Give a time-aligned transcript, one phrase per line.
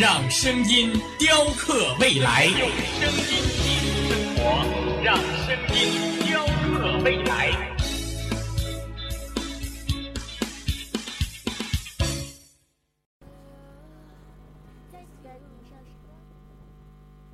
[0.00, 2.68] 让声音雕刻未来，用
[3.00, 3.24] 声音
[3.58, 4.40] 记录生活，
[5.02, 5.76] 让声音
[6.24, 7.50] 雕刻未来。
[14.92, 16.14] 在上时光，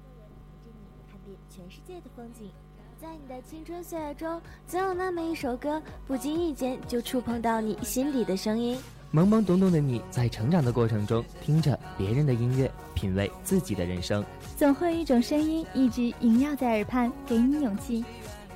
[0.07, 0.25] 有人
[0.57, 2.51] 陪着你看遍全世界的风景。
[2.99, 8.75] 在你的青春岁月中，总有那么一首歌，不经意间就触碰到你心底的声音。
[9.15, 14.25] 懵懵懂懂的你在成长的过程中，听着别人的音乐，品味自己的人生。
[14.57, 18.03] 总会有一种声音一直萦绕在耳畔，给你勇气；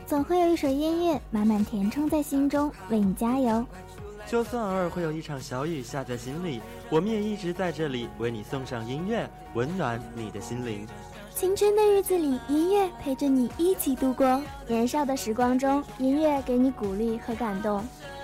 [0.05, 3.64] 总会有一首音乐满满填充在心中，为你加油。
[4.27, 10.84] 就算偶尔会有一场小雨下在心里，我们也一直在这里为你送上音乐，温暖你的心灵。
[11.36, 17.80] 青春的日子里，音乐陪着你一起度过；年少的时光中，音乐给你鼓励和感动。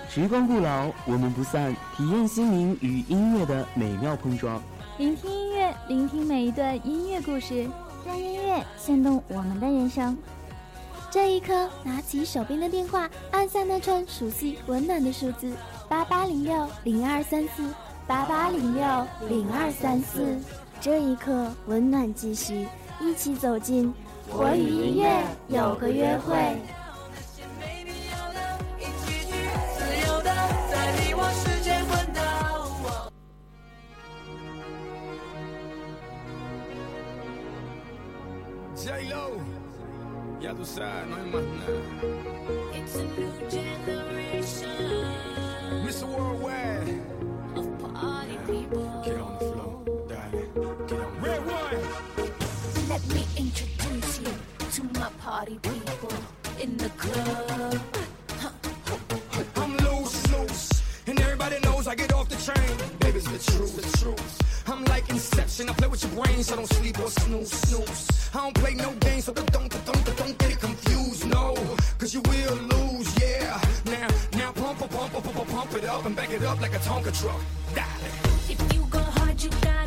[0.09, 1.75] 时光不老，我们不散。
[1.95, 4.61] 体验心灵与音乐的美妙碰撞，
[4.97, 7.67] 聆听音乐，聆听每一段音乐故事，
[8.05, 10.17] 让音乐牵动我们的人生。
[11.11, 15.51] 这一刻，拿起手边的电话，按下那串熟悉温暖的数字：
[15.89, 17.63] 八八零六零二三四，
[18.07, 18.83] 八八零六
[19.27, 20.37] 零二三四。
[20.79, 22.67] 这一刻，温暖继续，
[23.01, 23.93] 一起走进
[24.29, 26.57] 我与音乐有个约会。
[42.73, 44.69] It's a new generation.
[45.83, 46.05] Mr.
[46.05, 47.01] Worldwide.
[49.03, 50.87] Get on the floor, darling.
[50.87, 52.89] Get on Red one.
[52.89, 54.33] Let me introduce you
[54.71, 56.13] to my party people
[56.59, 58.04] in the club.
[61.45, 62.77] Everybody knows I get off the train.
[62.99, 64.67] Baby's the truth, the truth.
[64.67, 65.69] I'm like Inception.
[65.69, 68.29] I play with your brains, so don't sleep or snooze, snooze.
[68.33, 71.55] I don't play no games, so don't, don't, don't, don't get it confused, no.
[71.97, 73.61] Cause you will lose, yeah.
[73.85, 76.79] Now, now pump, pump, pump, pump, pump it up and back it up like a
[76.79, 77.41] Tonka truck.
[78.49, 79.84] If you go hard, you gotta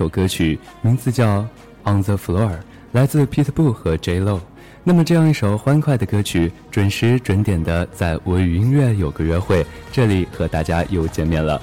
[0.00, 1.40] 首歌曲名字叫
[1.84, 2.48] 《On the Floor》，
[2.92, 4.40] 来自 Pitbull 和 J Lo。
[4.82, 9.62] 那么这样一首欢快的歌曲，准时准点的在我与音乐有个约会，
[9.92, 11.60] 这里和大家又见面了。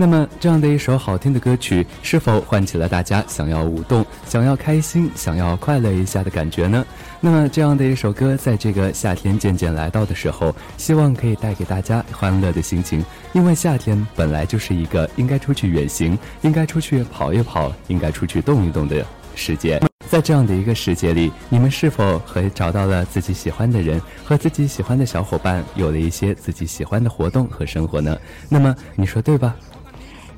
[0.00, 6.82] 那么，这样的一首好听的歌曲，是否唤起了大家想要舞动、想要开心、想要快乐一下的感觉呢？
[7.20, 13.04] 那么，这样的一首歌，在这个夏天渐渐来到的时候，希望可以带给大家欢乐的心情。
[13.34, 19.04] 因为夏天本来就是一个应该出去远行、应该出去跑一跑、应该出去动一动的
[19.34, 19.78] 时节。
[20.08, 28.18] 在这样的一个世界里，你们是否和找到了自己喜欢的人，和自己喜欢的小伙伴，有了一些自己喜欢的活动和生活呢？
[28.48, 29.54] 那么你说对吧？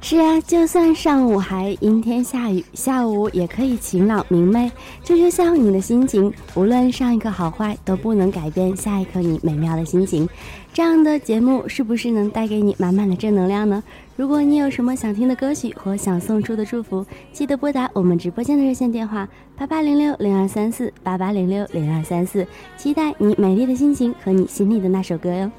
[0.04, 4.70] 是啊，就算上午还阴天下雨，下午也可以晴朗明媚。
[5.04, 10.28] 这就像你的心情，无论上一刻好坏，都不能改变下一刻你美妙的心情。
[10.72, 13.80] 这样的节目是不是能带给你满满的正能量呢？
[14.16, 19.26] 如果你有什么想听的歌曲或想送出的祝福，记得拨打我们直播间的热线电话
[19.56, 22.44] 八八零六零二三四八八零六零二三四，
[22.76, 25.50] 期待你美丽的心情和你心里的那首歌哟。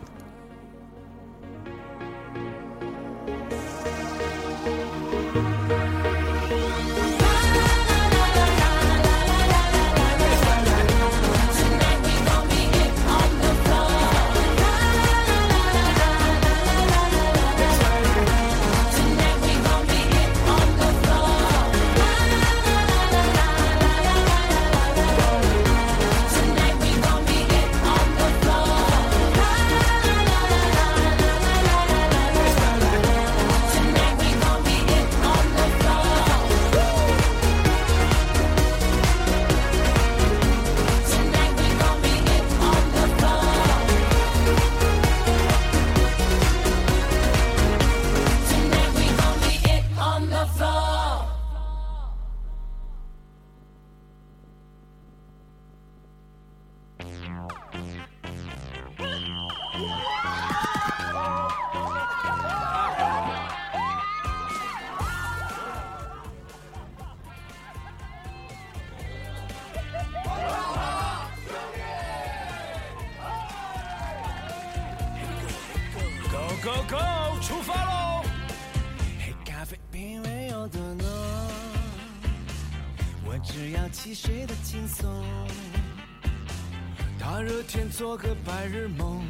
[88.73, 89.23] 日梦，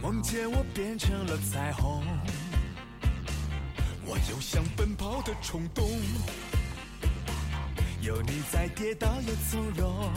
[0.00, 2.02] 梦见我变成了彩虹。
[4.06, 5.86] 我有想奔跑的冲动，
[8.00, 10.10] 有你在，跌倒也从容。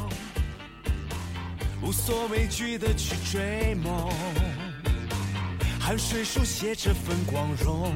[1.81, 4.09] 无所畏惧的去追梦，
[5.77, 7.91] 汗水书写这份光荣。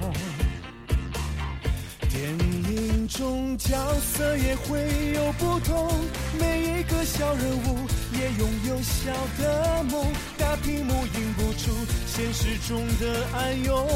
[2.10, 3.72] 电影中角
[4.02, 5.90] 色也会有不同，
[6.38, 7.88] 每一个小人物
[8.20, 10.06] 也拥有小的梦。
[10.38, 11.72] 大屏幕映不出
[12.06, 13.88] 现实中的暗涌，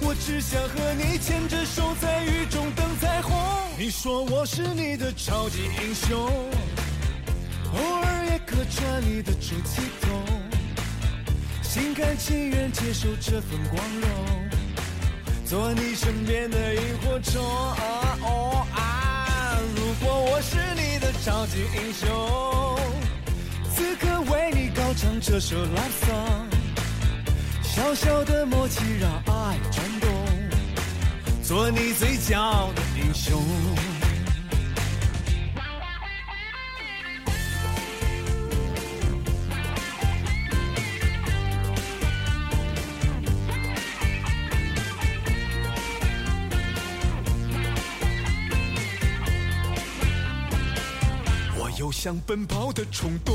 [0.00, 3.32] 我只想和你牵着手在雨中等彩虹。
[3.78, 6.18] 你说我是你的超级英雄。
[7.74, 10.22] 偶尔也客串你的出气筒，
[11.62, 14.10] 心甘情愿接受这份光荣，
[15.46, 17.42] 做你身边的萤火虫。
[17.42, 19.58] 哦啊！
[19.74, 22.10] 如果我是你的超级英雄，
[24.94, 26.46] 唱这首 love song，
[27.62, 30.10] 小小的默契让爱转动，
[31.42, 33.42] 做你最骄傲的英雄。
[51.58, 53.34] 我有想奔跑的冲动，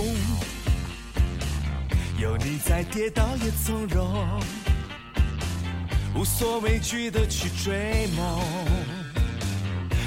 [2.19, 4.07] 有你在，跌倒也从容，
[6.15, 8.39] 无所畏惧的去追梦，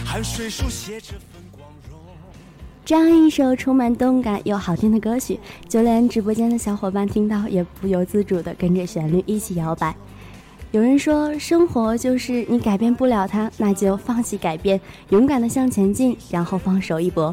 [0.04, 2.00] 汗水书写这份光荣。
[2.84, 5.38] 这样一首充满动感又好听的歌曲，
[5.68, 9.94] 就连直播间的小伙伴听到也不由自主的跟着旋律一起摇摆。
[10.72, 17.32] 有人说，生活就是你改变不了它，那就放弃改变，勇敢的向前进，然后放手一搏。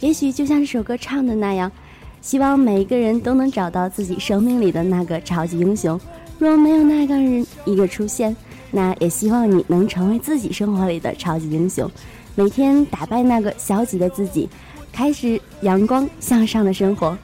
[0.00, 1.72] 也许就像这首歌唱的那样，
[2.20, 5.98] 希望每一个人都能找到自己生命里的那个超级英雄。
[6.38, 8.36] 若没有那个人一个出现，
[8.70, 11.90] 那也希望你能成为自己生活里的超级英雄，
[12.34, 14.48] 每天打败那个消极的自己，
[14.92, 17.16] 开始阳光向上的生活。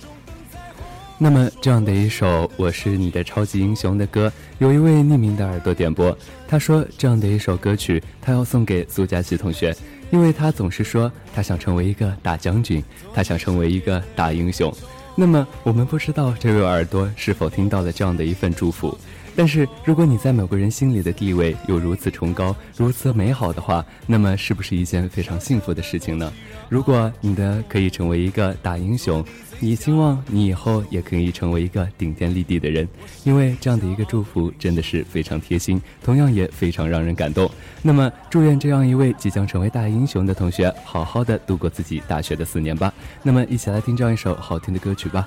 [1.16, 6.16] 那么，这样的一首《我是你的超级英雄》的歌，有一位匿名的耳朵点播，
[6.48, 9.74] 他说这样的一首歌曲，他要送给苏佳琪同学，
[10.14, 12.80] 因为他总是说他想成为一个大将军，
[13.12, 14.72] 他想成为一个大英雄。
[15.16, 18.96] 那么，我们不知道这位耳朵是否听到了这样的一份祝福。
[19.34, 26.32] 但是，如果你在某个人心里的地位又如此崇高、如此美好的话，那么是不是一件非常幸福的事情呢？
[26.68, 29.24] 如果你的可以成为一个大英雄，
[29.60, 32.86] 你希望你以后也可以成为一个顶天立地的人，
[33.24, 37.50] 因为这样的一个祝福真的是非常贴心，同样也非常让人感动。
[37.80, 42.92] 那么，祝愿这样一位即将成为大英雄的同学，好好的度过自己大学的四年吧。
[43.22, 45.26] 那么，一起来听这样一首好听的歌曲吧。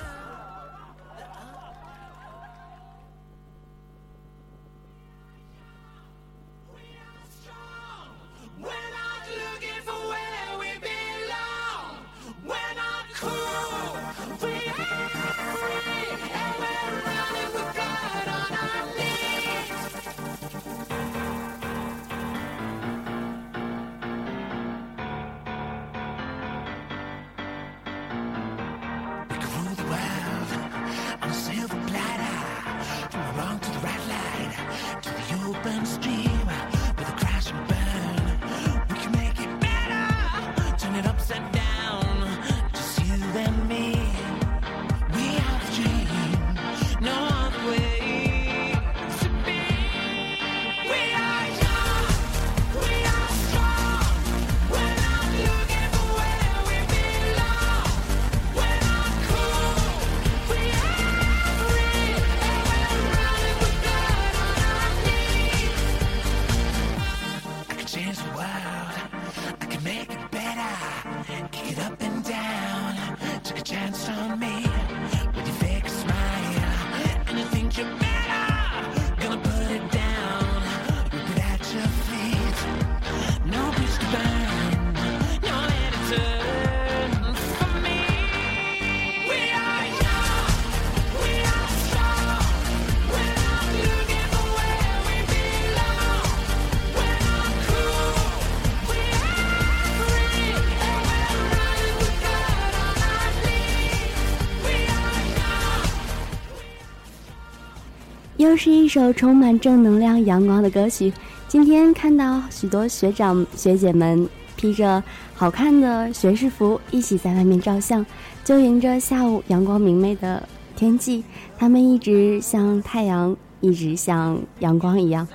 [108.67, 111.13] 是一首充满正能量、阳光的歌曲。
[111.47, 115.01] 今天看到许多学长学姐们披着
[115.33, 118.05] 好看的学士服，一起在外面照相，
[118.43, 120.45] 就迎着下午阳光明媚的
[120.75, 121.23] 天气，
[121.57, 125.25] 他们一直像太阳，一直像阳光一样，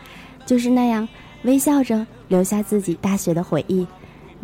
[0.45, 1.09] 就是那样
[1.45, 3.87] 微笑着留下自己大学的回忆。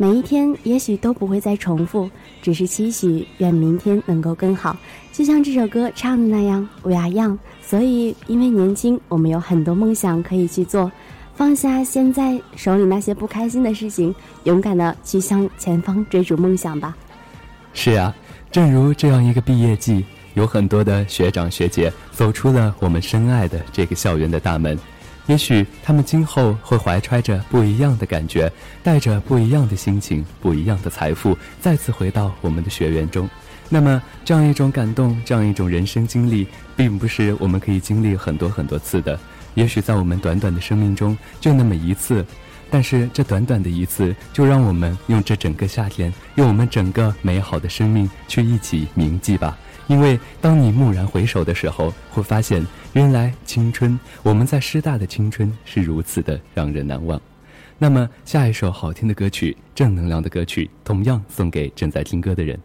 [0.01, 2.09] 每一天也许都不会再重复，
[2.41, 4.77] 只是期许愿明天能够更好。
[5.11, 7.37] 就像这首歌唱的那样，We are young。
[7.61, 10.89] 所以，因为年轻，我们有很多梦想可以去做。
[11.35, 14.15] 放下现在手里那些不开心的事情，
[14.45, 16.95] 勇敢的去向前方追逐梦想吧。
[17.73, 18.15] 是啊，
[18.49, 24.79] 正如这样一个毕业季，有很多的学长学姐走出了我们深爱的这个校园的大门。
[25.29, 33.29] 也许他们今后会怀揣着不一样的感觉，带着不一样的心情、不一样的财富，再次回到我们的学园中。
[33.69, 39.19] 那么，这样一种感动，这样一种人生经历，并不是我们可以经历很多很多次的。
[39.53, 42.25] 也许在我们短短的生命中，就那么一次。
[42.71, 49.55] 但是这短短的一次，就让我们用这整个夏天，用我们整个美好的生命去一起铭记吧。
[49.89, 57.19] 因为当你蓦然回首的时候，会发现，原来青春，我们在师大的青春是如此的让人难忘。
[57.79, 62.59] 那么，下一首好听的歌曲，正能量的歌曲，同样送给正在听歌的人。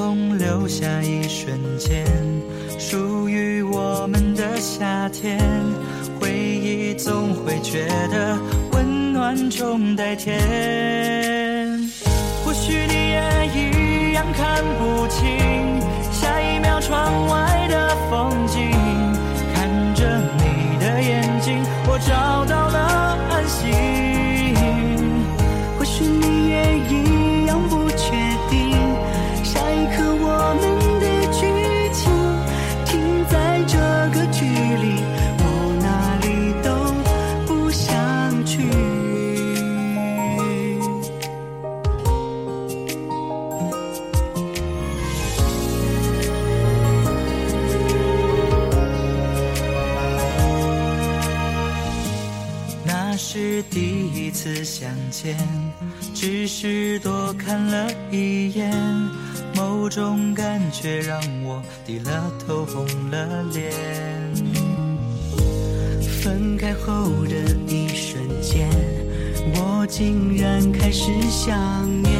[0.00, 2.06] 彩虹留下一瞬间，
[2.78, 5.38] 属于我们的夏天。
[6.18, 8.38] 回忆总会觉得
[8.72, 10.40] 温暖中带甜。
[12.42, 13.20] 或许你也
[13.54, 15.20] 一样看不清
[16.10, 18.70] 下一秒窗外的风景，
[19.52, 22.59] 看着你的眼睛，我找到
[55.22, 55.36] 天，
[56.14, 58.72] 只是多看了一眼，
[59.54, 63.70] 某种感觉让我低了头，红了脸。
[66.22, 67.36] 分开后的
[67.68, 68.66] 一瞬间，
[69.56, 72.14] 我竟然开始想念，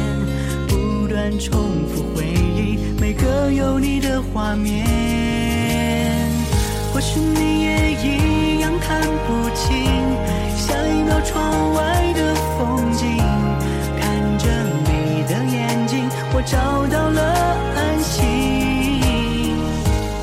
[0.67, 4.85] 不断重复回忆每个有你的画面。
[6.93, 9.87] 或许你也一样看不清
[10.55, 12.30] 下一秒窗外的
[16.45, 16.57] 找
[16.87, 17.21] 到了
[17.75, 18.19] 安心。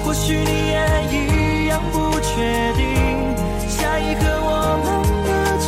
[0.04, 0.78] 或许你也
[1.12, 2.82] 一样不确定，
[3.68, 4.50] 下一刻我
[4.84, 4.86] 们
[5.26, 5.30] 的
[5.64, 5.66] 剧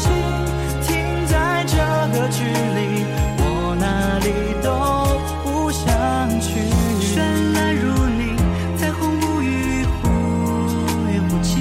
[0.00, 0.02] 情
[0.82, 0.88] 停
[1.26, 1.76] 在这
[2.12, 3.04] 个距离，
[3.38, 3.42] 我
[3.78, 4.26] 哪里
[4.62, 4.68] 都
[5.44, 5.84] 不想
[6.40, 6.48] 去。
[7.00, 7.12] 绚
[7.54, 7.84] 烂如
[8.18, 8.36] 你，
[8.76, 10.02] 彩虹无语，忽
[11.12, 11.54] 远忽近，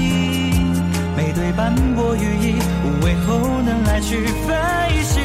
[1.16, 5.23] 每对斑驳羽翼，无畏后能来去飞行。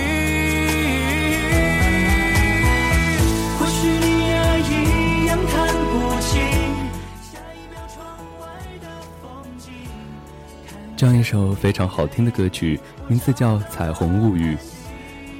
[10.98, 12.76] 这样一首非常好听的歌曲，
[13.06, 14.56] 名字叫《彩虹物语》。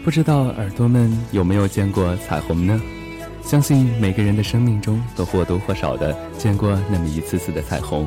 [0.04, 2.80] 不知道耳朵们有没有见过彩虹呢？
[3.42, 8.06] 相信每个人的生命中都或多或少的见过那么一次次的彩虹。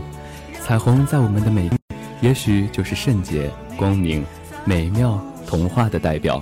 [0.62, 1.70] 彩虹在我们的每，
[2.22, 4.24] 也许就是圣洁、光明、
[4.64, 6.42] 美妙、童话的代表。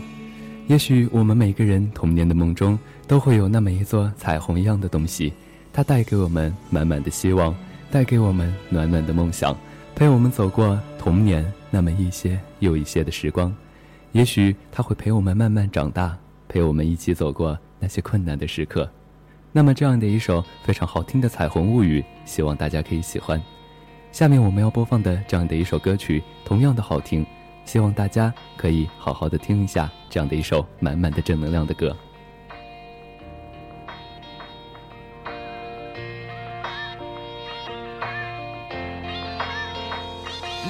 [0.67, 5.33] 也许我们每个人童年的梦中都会有那么一座彩虹一样的东西，
[5.73, 7.55] 它带给我们满满的希望，
[7.89, 9.57] 带给我们暖暖的梦想。
[9.95, 13.55] 陪我们走过童年那么一些又一些的时光，
[14.11, 16.15] 也许它会陪我们慢慢长大，
[16.49, 18.87] 陪我们一起走过那些困难的时刻。
[19.51, 23.41] 那么这样的一首非常好听的《彩虹物语》，希望大家可以喜欢。
[24.11, 27.25] 下面我们要播放的这样的一首歌曲，同样的好听，
[27.63, 31.95] 希望大家可以好好的听一下这样的一首满满的正能量的歌。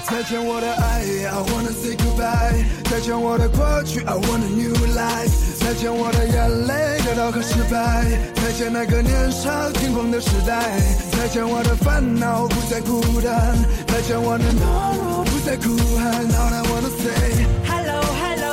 [0.09, 2.65] 再见我的爱，I wanna say goodbye。
[2.89, 5.31] 再见我的过去，I want a new life。
[5.59, 8.05] 再见我的眼泪、跌倒和失败。
[8.35, 10.79] 再见那个年少轻狂的时代。
[11.11, 13.55] 再见我的烦恼，不再孤单。
[13.87, 16.25] 再见我的懦弱，不再哭喊。
[16.25, 18.51] All I wanna say Hello Hello，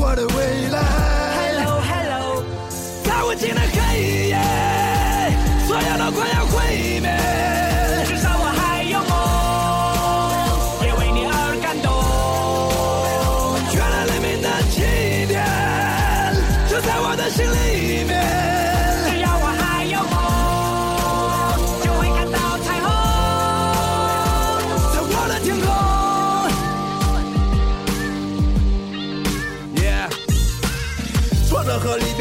[0.00, 0.82] 我的未来。
[1.38, 2.42] Hello Hello，
[3.04, 4.36] 在无尽的黑夜，
[5.68, 7.57] 所有都快要毁灭。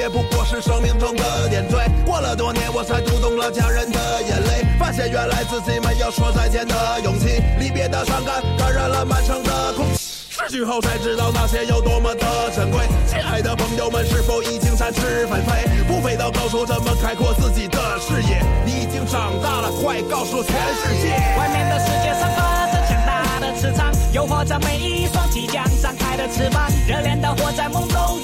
[0.10, 1.78] 不过是生命中的点缀。
[2.06, 7.42] 过了多年，我才读懂了家人的眼泪，发现原来自己没有说再见的勇气。
[7.60, 10.00] 离别的伤感感染了满城的空气。
[10.30, 12.86] 失去后才知道那些有多么的珍贵。
[13.08, 15.66] 亲爱的朋友们，是否已经展翅纷飞？
[15.88, 18.42] 不飞到高处，怎么开阔自己的视野？
[18.64, 21.10] 你已经长大了，快告诉全世界！
[21.38, 26.70] 外面的世界散发着强大的磁场，诱惑着每一双即将张开的翅膀。
[26.88, 28.22] 热烈的火在梦中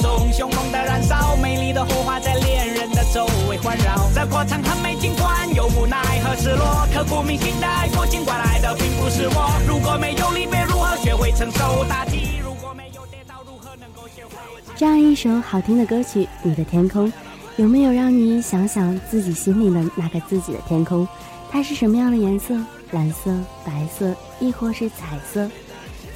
[4.24, 9.52] 这过程很美，尽管有无奈和失落，刻骨铭心的爱过，尽管来的并不是我。
[9.68, 12.40] 如果没有离别，如何学会承受打击？
[12.42, 14.64] 如果没有跌倒，如何能够学会？
[14.78, 17.12] 这样一首好听的歌曲《你的天空》，
[17.58, 21.06] 有没有让你想想自己心里的那个自己的天空？
[21.52, 22.56] 它是什么样的颜色？
[22.92, 23.30] 蓝色、
[23.66, 25.52] 白色，亦或是彩色？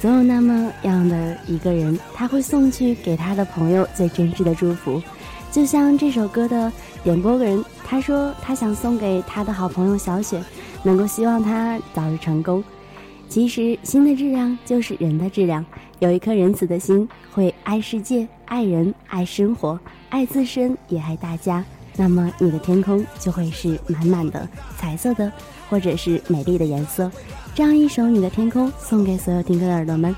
[0.00, 5.02] 总有那么样的一个人，他会送去给他的朋友最真挚的祝福。
[5.50, 6.70] 就像这首歌的
[7.04, 10.42] 点播个人，他说他想送给他的好朋友小雪，
[10.82, 12.62] 能够希望他早日成功。
[13.28, 15.64] 其实，心的质量就是人的质量。
[15.98, 21.64] 有一颗仁慈的心，会爱世界、爱人、爱生活、爱自身，也爱大家。
[21.96, 25.30] 那么，你的天空就会是满满的彩色的，
[25.68, 27.10] 或者是美丽的颜色。
[27.54, 30.14] 这样一首《你的天空》送给所有听歌的耳朵们。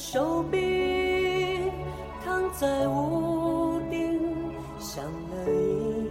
[0.00, 1.72] 手臂，
[2.24, 4.20] 躺在屋顶，
[4.78, 6.08] 想了一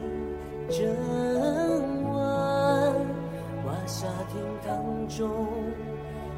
[0.69, 0.85] 整
[2.11, 2.93] 晚。
[3.65, 5.47] 瓦下厅堂中，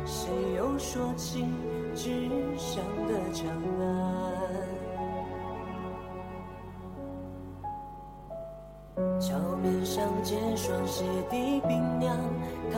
[0.06, 1.44] 谁又说起
[1.96, 3.48] 纸上的长
[3.82, 3.84] 安？
[9.20, 12.16] 桥面上结霜鞋的冰凉，
[12.72, 12.78] 踏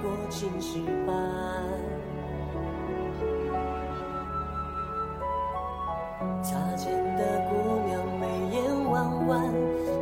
[0.00, 1.75] 过青石板。
[6.42, 7.54] 擦肩的姑
[7.86, 9.52] 娘眉眼弯弯，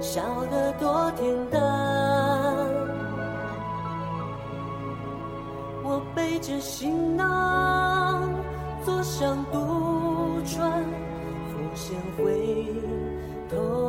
[0.00, 1.62] 笑得多恬淡。
[5.82, 8.28] 我背着行囊，
[8.84, 10.82] 坐上渡船，
[11.50, 12.66] 浮现回
[13.50, 13.83] 头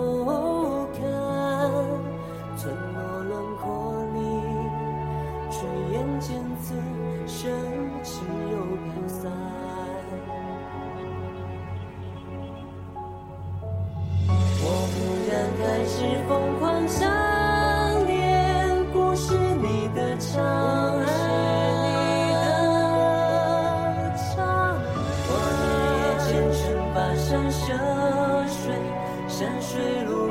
[27.51, 28.75] 山涉水，
[29.27, 30.24] 山水路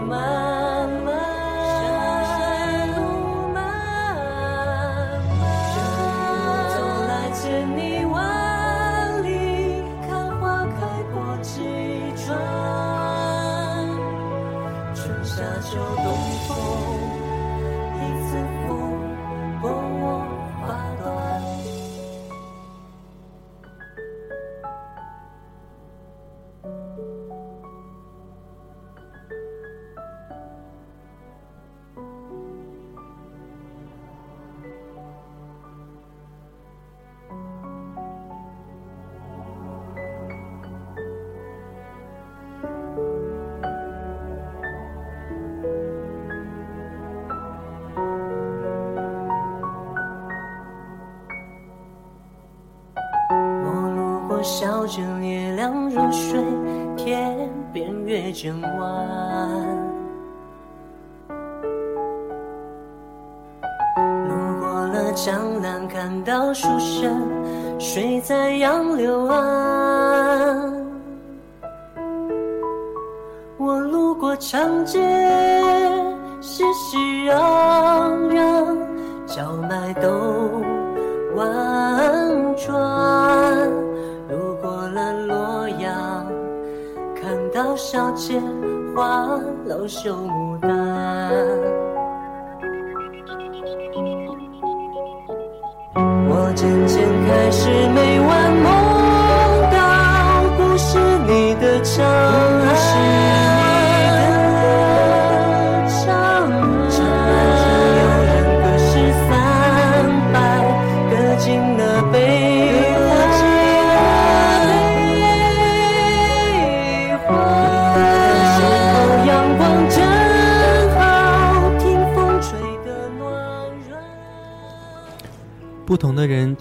[54.45, 56.39] 我路过小镇，月亮如水，
[56.99, 58.71] 天边月正弯。
[64.29, 67.23] 路过了江南，看到书生
[67.79, 70.75] 睡在杨柳岸。
[73.57, 75.01] 我路过长街，
[90.05, 90.34] show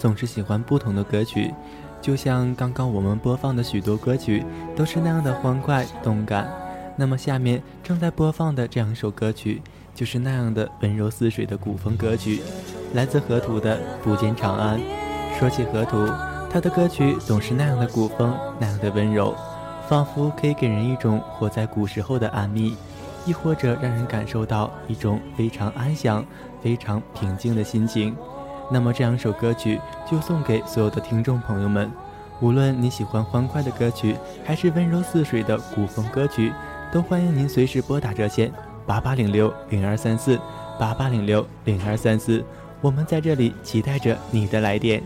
[0.03, 1.53] 总是喜欢不同的歌曲，
[2.01, 6.45] 就像刚刚我们播放的许多歌曲都是那样的欢快动感。
[6.97, 9.61] 那么下面正在播放的这样一首歌曲，
[9.95, 12.41] 就是那样的温柔似水的古风歌曲，
[12.93, 14.77] 来自河图的《不见长安》。
[15.39, 16.05] 说起河图，
[16.49, 19.33] 他的歌曲总是那样的古风，那样的温柔，
[19.87, 22.75] 仿佛可以给人一种活在古时候的安谧，
[23.25, 26.25] 亦或者让人感受到一种非常安详、
[26.61, 28.13] 非常平静的心情。
[28.73, 31.91] 那么这两首歌曲就送给所有的听众朋友们，
[32.39, 36.51] 无论你喜欢欢快的歌曲，还是温柔似水的古风歌曲，
[36.91, 38.51] 都欢迎您随时拨打热线
[38.87, 40.39] 八八零六零二三四
[40.79, 42.43] 八八零六零二三四，
[42.81, 45.03] 我们在这里期待着你的来电。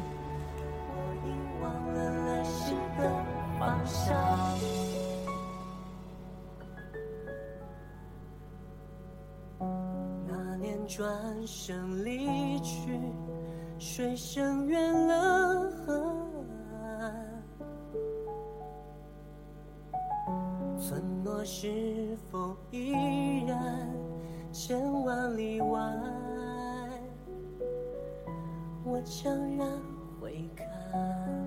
[10.25, 11.05] 那年转
[11.45, 12.26] 身离，
[13.97, 17.15] 水声远了河岸。
[20.77, 22.91] 村落是否依
[23.47, 23.91] 然
[24.51, 25.79] 千万里外？
[28.85, 29.67] 我悄然
[30.21, 31.46] 回看。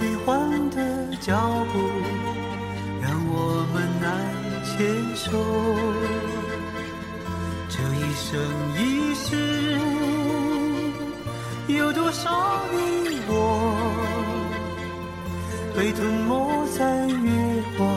[0.00, 0.76] 虚幻的
[1.20, 1.36] 脚
[1.74, 1.78] 步
[3.02, 4.08] 让我们难
[4.64, 4.74] 牵
[5.14, 5.28] 手。
[7.68, 8.40] 这一生
[8.78, 8.80] 一
[9.14, 9.78] 世，
[11.68, 12.30] 有多少
[12.72, 13.30] 你我
[15.76, 17.89] 被吞没在月光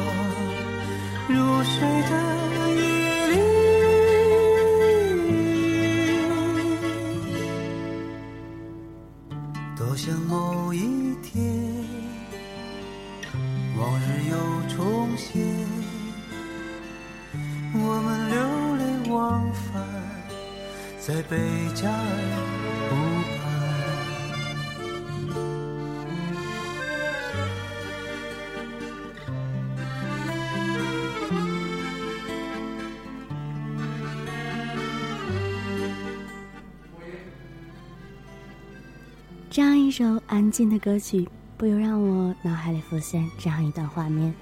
[39.53, 44.33] 这样一首安静的歌曲，不由让我脑海里浮现这样一段画面：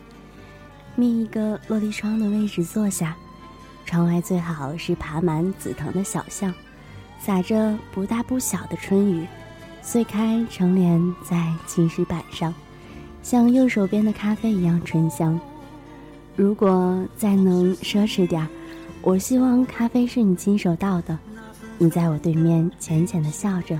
[0.95, 3.13] 觅一个落地窗的位置坐下，
[3.86, 6.54] 窗外最好是爬满紫藤的小巷，
[7.19, 9.28] 洒着不大不小的春雨，
[9.82, 12.54] 碎开成帘在青石板上，
[13.21, 15.38] 像右手边的咖啡一样醇香。
[16.38, 18.47] 如果再能奢侈点儿，
[19.02, 21.19] 我希望咖啡是你亲手倒的，
[21.78, 23.78] 你在我对面浅浅的笑着。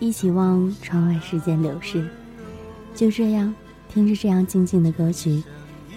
[0.00, 2.08] 一起望窗外时间流逝，
[2.94, 3.52] 就这样
[3.88, 5.42] 听着这样静静的歌曲，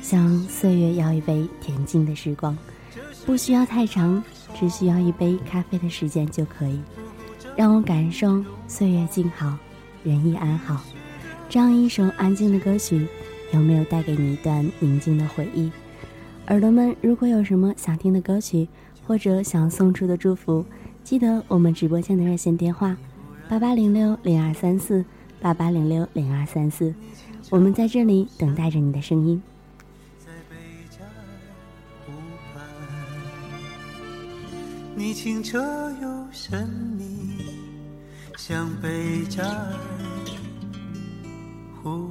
[0.02, 2.58] 向岁月要一杯恬静的时光，
[3.26, 4.24] 不需要太长，
[4.60, 6.80] 只需要一杯咖啡的时间就可以，
[7.56, 9.56] 让我感受岁月静好，
[10.04, 10.82] 人亦安好。
[11.48, 13.06] 这样一首安静的歌曲，
[13.54, 15.72] 有没有带给你一段宁静的回忆？
[16.48, 18.68] 耳朵们，如果有什么想听的歌曲，
[19.06, 20.66] 或者想送出的祝福，
[21.04, 22.98] 记得我们直播间的热线电话。
[23.52, 25.04] 八八零六零二三四，
[25.42, 26.96] 八八零六零二三四，
[27.50, 29.44] 我们在这里等待着你的声音。
[30.18, 30.56] 在北
[32.06, 32.14] 湖
[32.54, 32.64] 畔
[34.96, 35.60] 你清澈
[36.02, 36.66] 又神
[36.98, 37.28] 秘，
[38.38, 39.74] 像贝加尔
[41.84, 42.08] 湖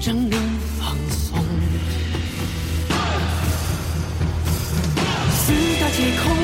[0.00, 0.40] 谁真正能
[0.78, 1.38] 放松？
[5.30, 6.43] 四大皆空，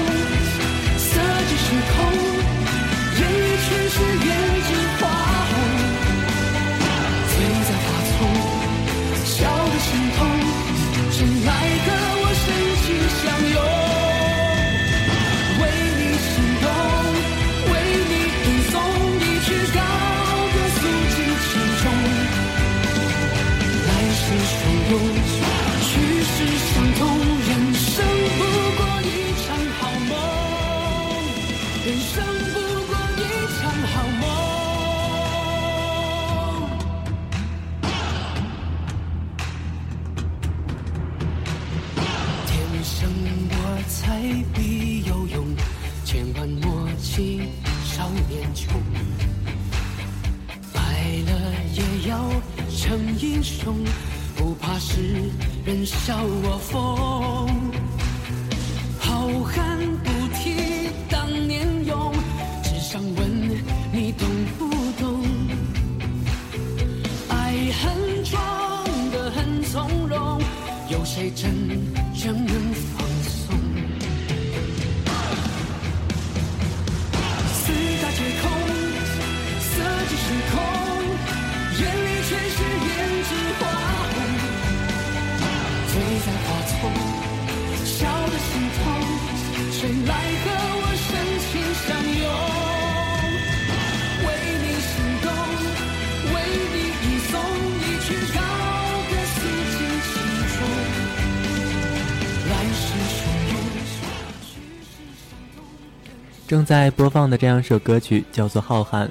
[106.71, 109.05] 在播放的这样一首歌曲叫做《浩瀚》，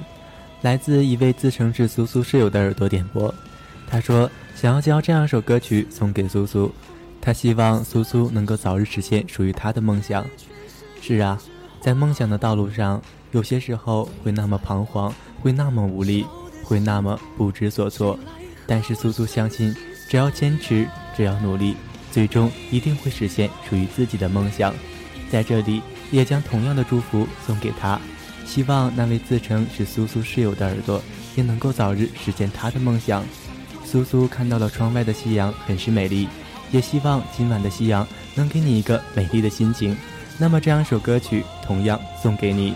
[0.62, 3.34] 来自一位自称是苏苏室友的耳朵点播。
[3.86, 6.72] 他说想要将这样一首歌曲送给苏苏，
[7.20, 10.24] 他希望苏苏能够早日实现属于他的梦想。
[11.02, 11.38] 是啊，
[11.82, 12.98] 在梦想的道路上，
[13.32, 16.24] 有些时候会那么彷徨，会那么无力，
[16.64, 18.18] 会那么不知所措。
[18.66, 19.76] 但是苏苏相信，
[20.08, 21.76] 只要坚持，只要努力，
[22.10, 24.72] 最终一定会实现属于自己的梦想。
[25.30, 28.00] 在这里，也将同样的祝福送给他，
[28.44, 31.02] 希望那位自称是苏苏室友的耳朵
[31.36, 33.24] 也能够早日实现他的梦想。
[33.84, 36.28] 苏苏看到了窗外的夕阳，很是美丽，
[36.70, 39.96] 也希望今晚的夕阳能给你一个美丽的心情。
[40.38, 42.74] 那么这样一首歌曲同样送给你。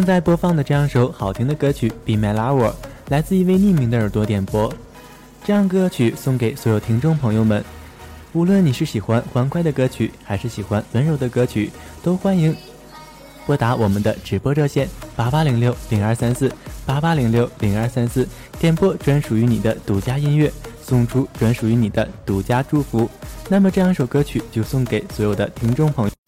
[0.00, 2.70] 正在播放的这样首好听的歌曲《Be My Lover》，
[3.10, 4.72] 来自一位匿名的耳朵点播。
[5.44, 7.62] 这样歌曲送给所有听众朋友们，
[8.32, 11.70] 无论你是喜欢欢快的歌曲，还是喜欢温柔的歌曲，
[12.02, 12.56] 都欢迎
[13.44, 16.50] 拨打我们的直播热线八八零六零二三四
[16.86, 18.26] 八八零六零二三四，
[18.58, 23.06] 点播专属于你的独家音乐，送出专属于你的独家祝福。
[23.50, 26.19] 那么这样一首歌曲就送给所有的听众朋友。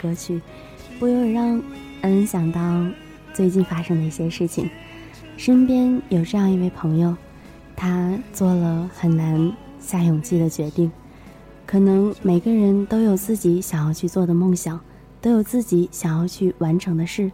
[0.00, 0.40] 歌曲，
[0.98, 1.62] 不由得让
[2.02, 2.86] 恩想到
[3.32, 4.68] 最近发生的一些事情。
[5.36, 7.16] 身边有这样一位朋友，
[7.74, 10.90] 他做了很难下勇气的决定。
[11.66, 14.80] 可能每个人都有自己想要去做的梦想，
[15.20, 17.30] 都有自己想要去完成的事，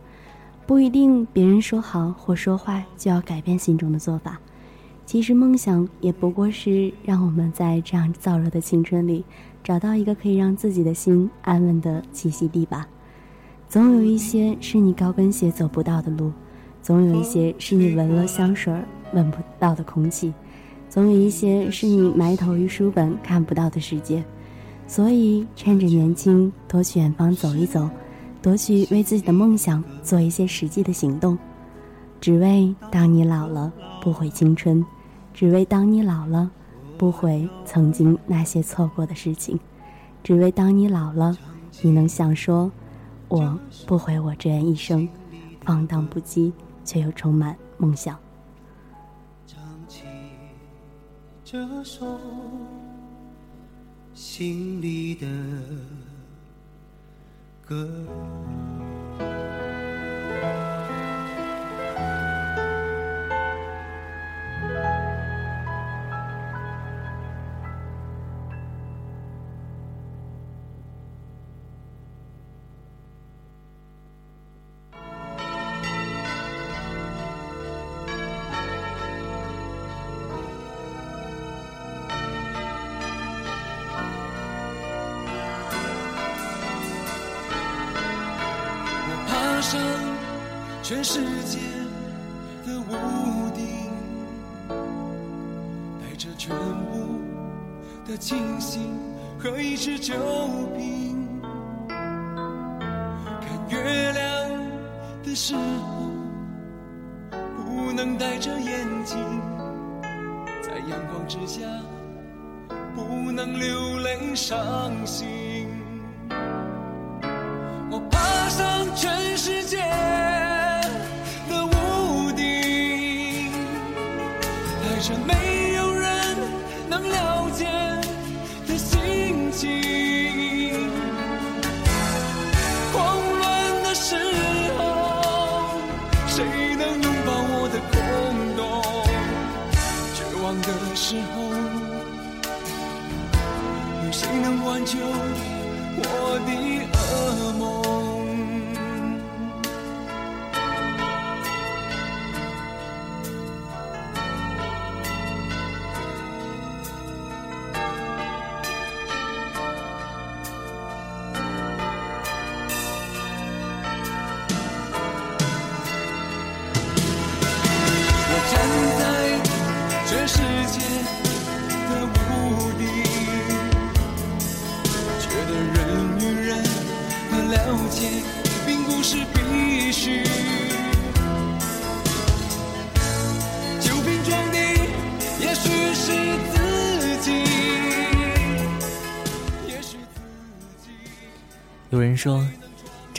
[0.67, 4.41] 不一定别人说好或说坏就要改变心中的做法。
[5.05, 9.25] 其实梦想也不过是让我们在这样燥热的青春里，
[9.63, 12.87] 找到一个可以让自己的心安稳的栖息地吧。
[13.69, 16.33] 总有一些是你高跟鞋走不到的路，
[16.83, 18.75] 总有一些是你闻了香水
[19.15, 20.33] 闻不到的空气，
[20.89, 24.23] 总有一些是你埋头于书本看不到的世界。
[24.87, 27.89] 所以，趁着年轻，多去远方走一走，
[28.43, 31.39] 多去为自己的梦想做一些实际的行动，
[32.21, 34.85] 只为当你老了不悔青春，
[35.33, 36.51] 只为当你老了
[37.03, 39.59] 不悔曾经那些错过的事情，
[40.23, 41.37] 只为当你老了，
[41.81, 42.71] 你能想说，
[43.27, 45.09] 我不悔我这样一生，
[45.65, 46.53] 放荡不羁，
[46.85, 48.17] 却又充满梦想。
[49.49, 50.05] 唱起
[51.43, 52.07] 这首
[54.15, 55.27] 心里的
[57.67, 58.07] 歌。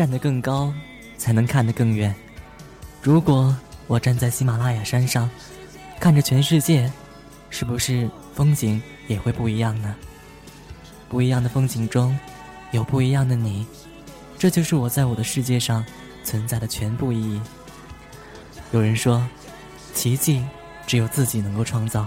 [0.03, 0.73] 站得更高，
[1.17, 2.13] 才能看得更远。
[3.01, 3.55] 如果
[3.87, 5.29] 我站在喜马拉雅山上，
[5.97, 6.91] 看着全世界，
[7.49, 9.95] 是不是风景也会不一样呢？
[11.07, 12.19] 不一样的风景中，
[12.71, 13.65] 有不一样的你，
[14.37, 15.85] 这就是我在我的世界上
[16.21, 17.41] 存在的全部意义。
[18.73, 19.25] 有人说，
[19.93, 20.43] 奇迹
[20.85, 22.05] 只有自己能够创造。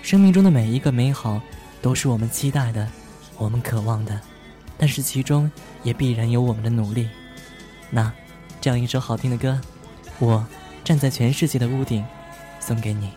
[0.00, 1.38] 生命中的每一个美好，
[1.82, 2.88] 都是我们期待的，
[3.36, 4.18] 我们渴望的，
[4.76, 5.50] 但是其中
[5.82, 7.08] 也必然有我们的努力。
[7.90, 8.12] 那，
[8.60, 9.60] 这样一首好听的歌，
[10.18, 10.46] 我
[10.82, 12.04] 站在全世界的屋顶，
[12.60, 13.10] 送给你。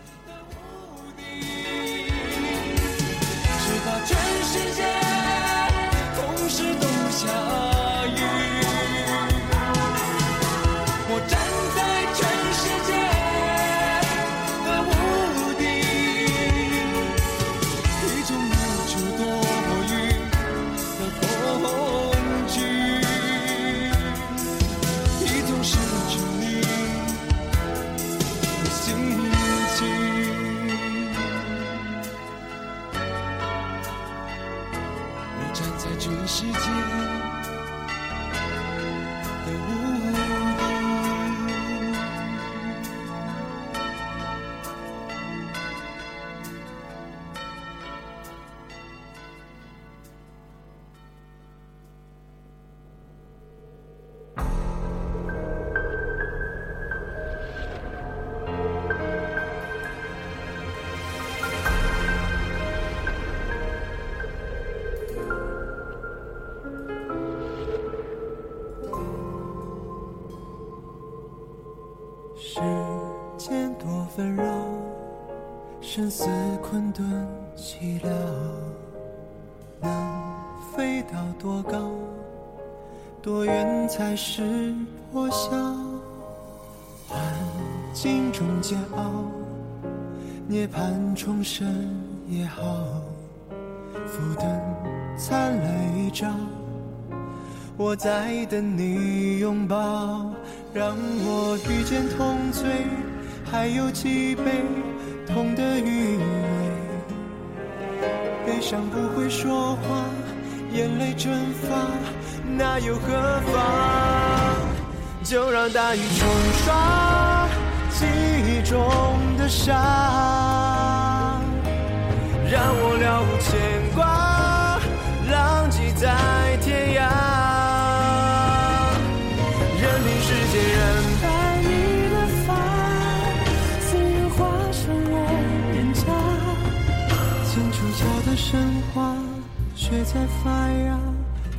[140.06, 140.98] 在发芽，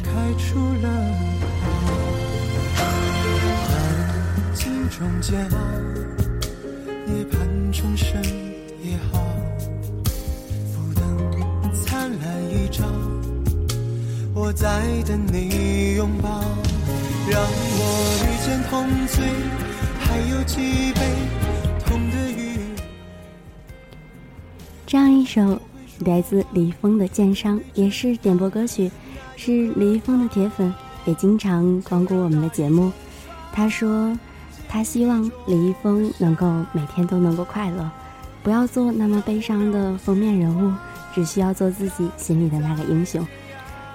[0.02, 0.88] 开出了
[1.70, 2.80] 花。
[3.68, 3.70] 环
[4.56, 5.58] 境中煎熬，
[7.06, 7.36] 涅槃
[7.72, 8.24] 重生
[8.82, 9.20] 也好，
[10.72, 11.04] 浮灯
[11.74, 12.86] 灿烂一朝，
[14.34, 16.42] 我在等你拥抱，
[17.30, 17.82] 让我
[18.24, 18.48] 遇见。
[18.48, 19.26] 间同醉，
[20.00, 21.02] 还有几杯
[21.86, 22.60] 痛的雨。
[24.86, 25.62] 这样一首
[26.00, 28.92] 来自李易峰的《剑伤》，也是点播歌曲，
[29.36, 30.74] 是李易峰的铁粉，
[31.06, 32.92] 也经常光顾我们的节目。
[33.52, 34.18] 他说，
[34.70, 37.90] 他希望李易峰能够每天都能够快乐，
[38.44, 40.72] 不要做那么悲伤的封面人物，
[41.16, 43.26] 只需要做自己心里的那个英雄。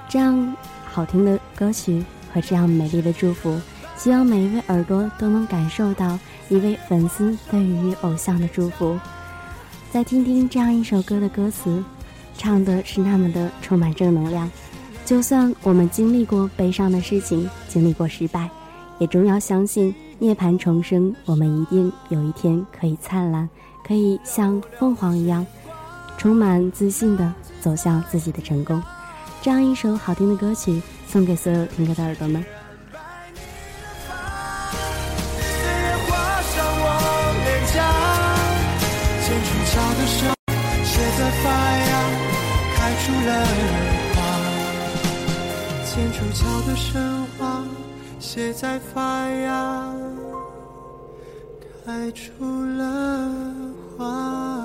[0.08, 3.60] 这样好听的歌曲和这样美丽的祝福，
[3.96, 8.98] 希望每一位耳朵都能感受到一位粉丝对于偶像的祝福。
[9.92, 11.84] 再听听这样一首歌的歌词，
[12.38, 14.50] 唱的是那么的充满正能量。
[15.04, 18.48] 就算我们经历过悲伤的事情，经历过失败，
[18.98, 23.46] 也终要相信涅槃重生，我们一定有一天可以灿烂，
[23.86, 25.46] 可以像凤凰一样，
[26.16, 27.30] 充满自信的
[27.60, 28.82] 走向自己的成功。
[29.42, 32.42] 这样一首好听的歌曲，送给所有听歌的耳朵们。
[41.42, 41.90] 发芽，
[42.74, 43.30] 开出了
[44.14, 44.16] 花。
[45.84, 46.90] 剑出桥的神
[47.38, 47.62] 话，
[48.18, 49.92] 写在发芽，
[51.84, 52.30] 开出
[52.76, 52.80] 了
[53.96, 54.64] 花。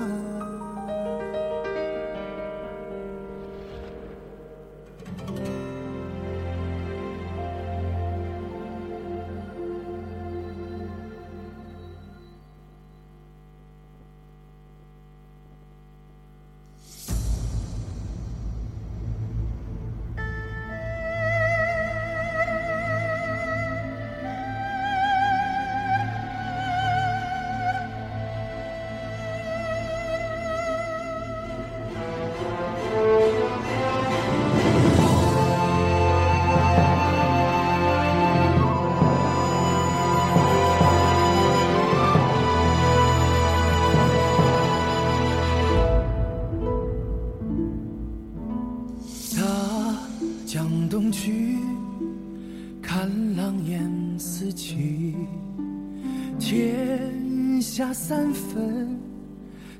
[58.08, 58.98] 三分，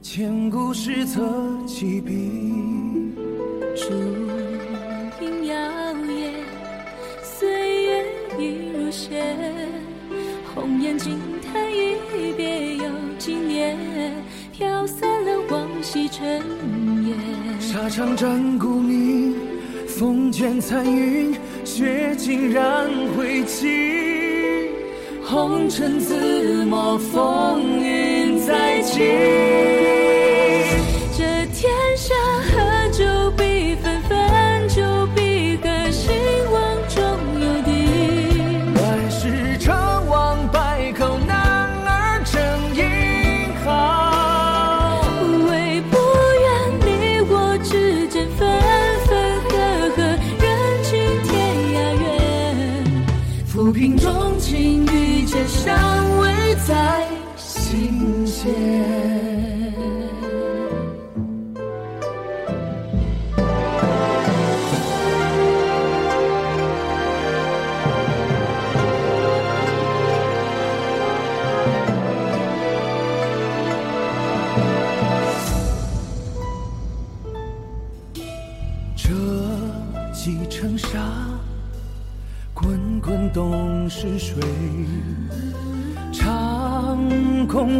[0.03, 1.27] 千古史册
[1.67, 2.31] 几笔。
[3.75, 3.89] 烛
[5.25, 5.57] 影摇
[5.95, 6.35] 曳，
[7.23, 8.05] 岁月
[8.39, 9.35] 已如雪。
[10.55, 12.85] 红颜惊叹一别又
[13.17, 13.79] 几年，
[14.53, 16.43] 飘散了往昔尘
[17.07, 17.17] 烟。
[17.59, 19.37] 沙场战鼓鸣，
[19.87, 24.69] 风卷残云，血尽染灰烬。
[25.25, 28.08] 红尘自抹，风雨
[28.49, 29.98] 再见。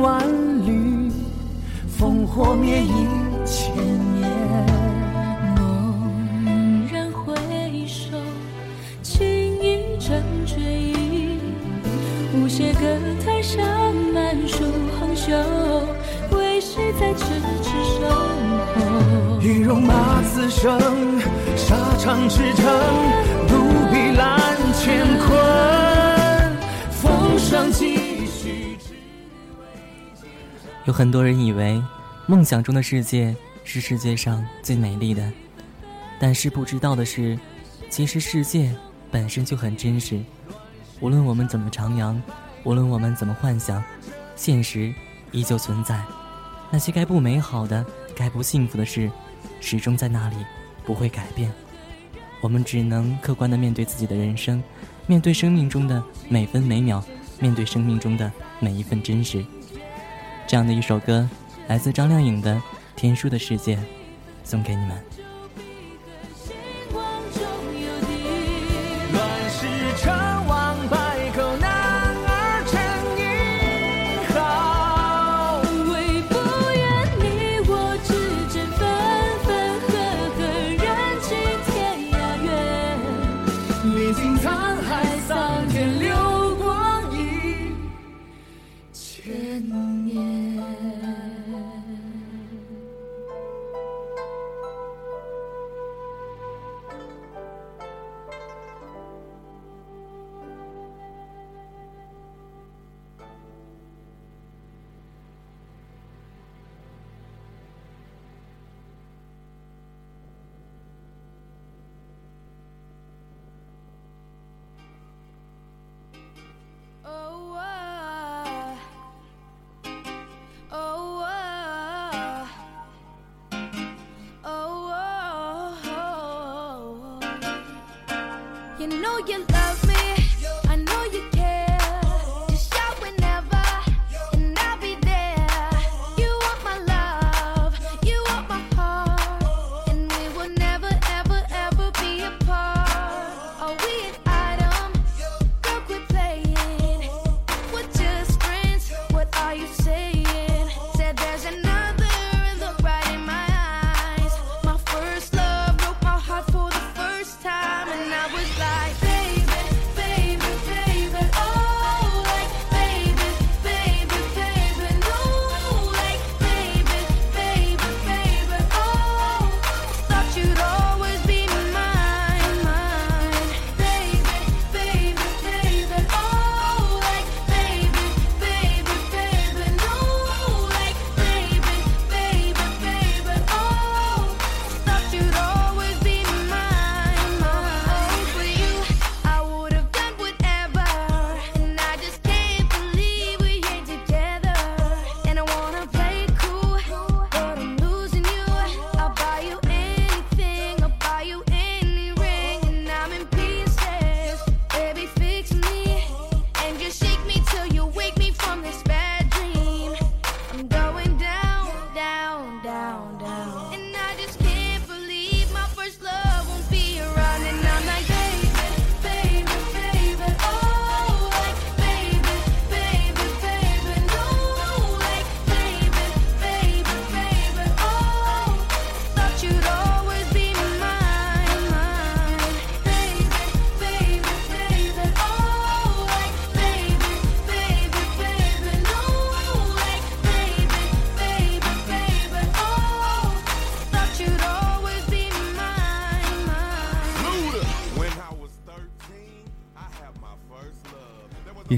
[0.01, 0.23] 万
[0.65, 1.11] 里，
[1.99, 3.07] 烽火灭一
[3.45, 3.75] 千
[4.15, 4.31] 年。
[6.45, 7.35] 猛然回
[7.87, 8.17] 首，
[9.03, 11.39] 情意成追忆。
[12.35, 12.81] 无邪歌
[13.25, 13.59] 台上
[14.15, 14.65] 满树
[15.01, 15.33] 红袖，
[16.37, 17.25] 为谁在痴
[17.63, 18.07] 痴守
[18.77, 19.41] 候？
[19.41, 20.79] 一戎马此生，
[21.57, 22.63] 沙场驰骋，
[23.49, 23.55] 独
[23.93, 24.39] 臂揽
[24.75, 24.87] 乾
[25.27, 25.37] 坤，
[26.91, 27.98] 风霜继续。
[30.89, 31.83] 有很多人以为，
[32.27, 35.31] 梦想中的世界是世界上最美丽的，
[36.19, 37.39] 但是不知道的是，
[37.91, 38.75] 其实世界
[39.11, 40.19] 本身就很真实。
[41.01, 42.19] 无论我们怎么徜徉，
[42.65, 43.85] 无论我们怎么幻想，
[44.35, 44.91] 现实
[45.31, 46.03] 依旧存在。
[46.71, 47.85] 那些该不美好的、
[48.17, 49.11] 该不幸福的事，
[49.61, 50.37] 始终在那里，
[50.87, 51.53] 不会改变。
[52.41, 54.63] 我们只能客观地面对自己的人生，
[55.07, 57.05] 面对生命中的每分每秒，
[57.39, 59.45] 面对生命中的每一份真实。
[60.49, 61.29] 这样的一首歌，
[61.67, 62.55] 来自张靓颖的
[62.97, 63.77] 《天书的世界》，
[64.43, 65.08] 送给你们。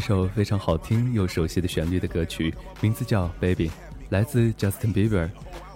[0.00, 3.68] 一首非常好听又熟悉的旋律的歌曲，名字叫《Baby》，
[4.08, 5.28] 来自 Justin Bieber。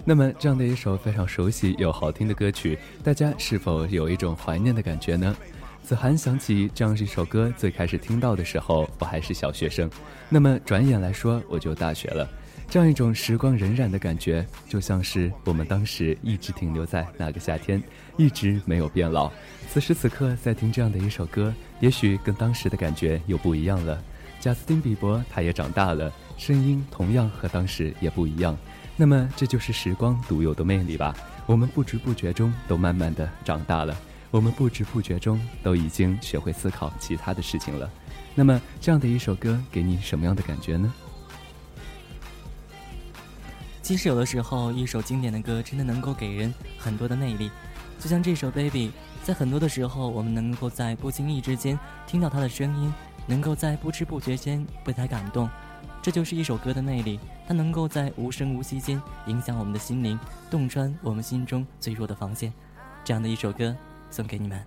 [0.02, 5.36] 那么，这样的一首非常熟悉又好听的歌曲，大家是否有一种怀念的感觉呢？
[5.82, 9.90] 子涵想起这样一首歌，最开始听到的时候，我还是小学生，
[10.30, 12.26] 那么转眼来说，我就大学了。
[12.70, 17.82] 这样一种时光荏苒的感觉，就像是我们当时一直停留在那个夏天，
[18.16, 19.30] 一直没有变老。
[19.68, 24.02] 此时此刻在听这样的一首歌，也许跟当时的感觉又不一样了。
[24.44, 28.54] 贾斯汀·比伯他也长大了，声音同样和当时也不一样。
[28.94, 31.16] 那么这就是时光独有的魅力吧。
[31.46, 33.96] 我们不知不觉中都慢慢的长大了，
[34.30, 37.90] 我们不知不觉中都已经学会思考其他的事情了。
[38.34, 40.92] 那么这样的一首歌给你什么样的感觉呢？
[43.80, 47.50] 其实有的时候，一首经典的歌真的能够给人很多的魅力，
[47.98, 48.88] 就像这首《Baby》，
[49.22, 52.92] 在很多的时候，我们能够在不经意之间听到他的声音，
[53.26, 55.48] 能够在不知不觉间被他感动，
[56.02, 60.18] 这就是一首歌的魅力，它能够在无声无息间影响我们的心灵，
[60.50, 62.52] 洞穿我们心中最弱的防线。
[63.02, 63.74] 这样的一首歌
[64.10, 64.64] 送给你们。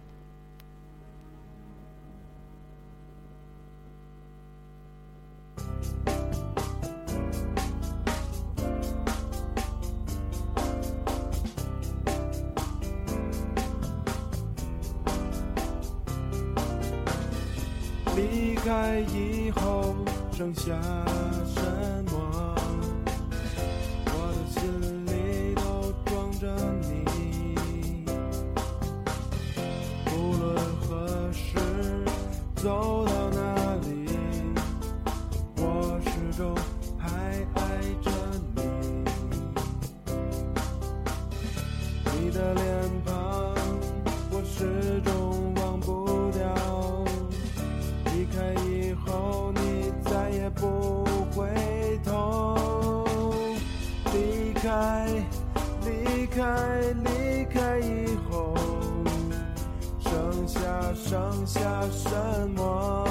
[18.67, 19.95] 开以后
[20.33, 20.73] 剩下
[21.55, 21.61] 什
[22.11, 22.53] 么？
[24.07, 24.59] 我的心
[25.05, 26.43] 里都装着
[26.81, 26.85] 你。
[30.11, 30.45] 无论
[30.81, 31.45] 何时
[32.57, 33.16] 走到
[56.37, 56.43] 开，
[57.03, 58.53] 离开以后，
[59.99, 60.59] 剩下
[60.93, 61.59] 剩下
[61.89, 62.11] 什
[62.55, 63.06] 么？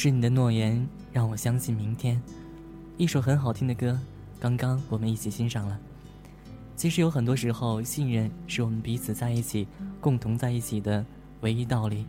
[0.00, 2.22] 是你的诺言让我相信明天。
[2.96, 3.98] 一首很好听的歌，
[4.38, 5.76] 刚刚我们一起欣赏了。
[6.76, 9.66] 其实有很多时候，信任是我们彼此在一起、
[10.00, 11.04] 共同在一起的
[11.40, 12.06] 唯一道理。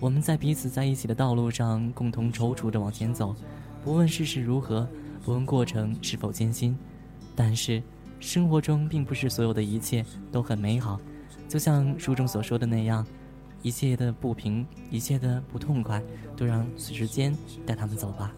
[0.00, 3.36] 我们在彼此在一起的道路上共同踌躇着往前走，
[3.84, 4.88] 不问世事如何，
[5.24, 6.76] 不问过程是否艰辛。
[7.36, 7.80] 但是，
[8.18, 11.00] 生活中并不是所有的一切都很美好，
[11.48, 13.06] 就像书中所说的那样。
[13.62, 16.02] 一切的不平，一切的不痛快，
[16.36, 18.32] 都让时间带他们走吧。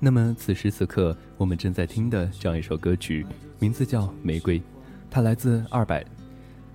[0.00, 3.26] 那么此时此刻，我们正在听的这样一首歌曲，
[3.58, 4.60] 名字叫《玫瑰》，
[5.10, 6.04] 它来自二百。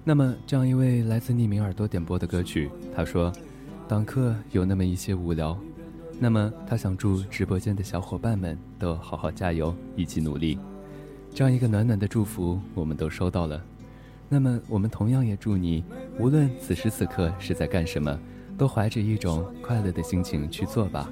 [0.03, 3.31] 那么这样一位来自匿名耳朵点播的歌曲，他说
[3.87, 5.57] ：“党课有那么一些无聊。”
[6.19, 10.59] 那么他想祝直播间的小伙伴们都好好加油，一起努力。
[11.33, 13.63] 这样一个暖暖的祝福，我们都收到了。
[14.33, 15.83] 那么，我们同样也祝你，
[16.17, 18.19] 无论此时此刻是在干什么，
[18.57, 21.07] 都怀着一种快乐的心情去做吧。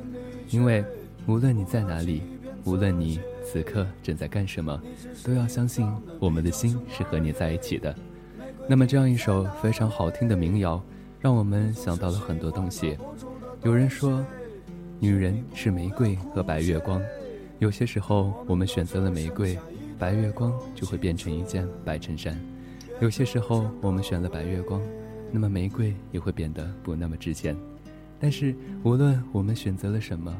[0.50, 0.84] 因为，
[1.28, 2.24] 无论你在哪里，
[2.66, 4.82] 无论你此刻正在干什么，
[5.24, 5.88] 都要相信
[6.20, 7.96] 我们的心是和你在一起的。
[8.68, 10.84] 那么，这样一首非常好听的民谣，
[11.20, 12.98] 让我们想到了很多东西。
[13.62, 14.26] 有人说，
[15.00, 17.00] 女人是玫瑰和白月光，
[17.60, 19.56] 有些时候我们选择了玫瑰，
[20.00, 22.36] 白月光就会变成一件白衬衫。
[23.02, 24.80] 有些时候，我们选了白月光，
[25.32, 27.58] 那么玫瑰也会变得不那么值钱。
[28.20, 30.32] 但是，无论我们选择了什么，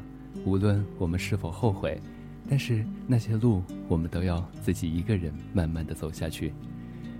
[0.44, 2.00] 无论我们是否后悔，
[2.48, 6.52] 但是那些路，我们都要自己一个人慢慢的走下去。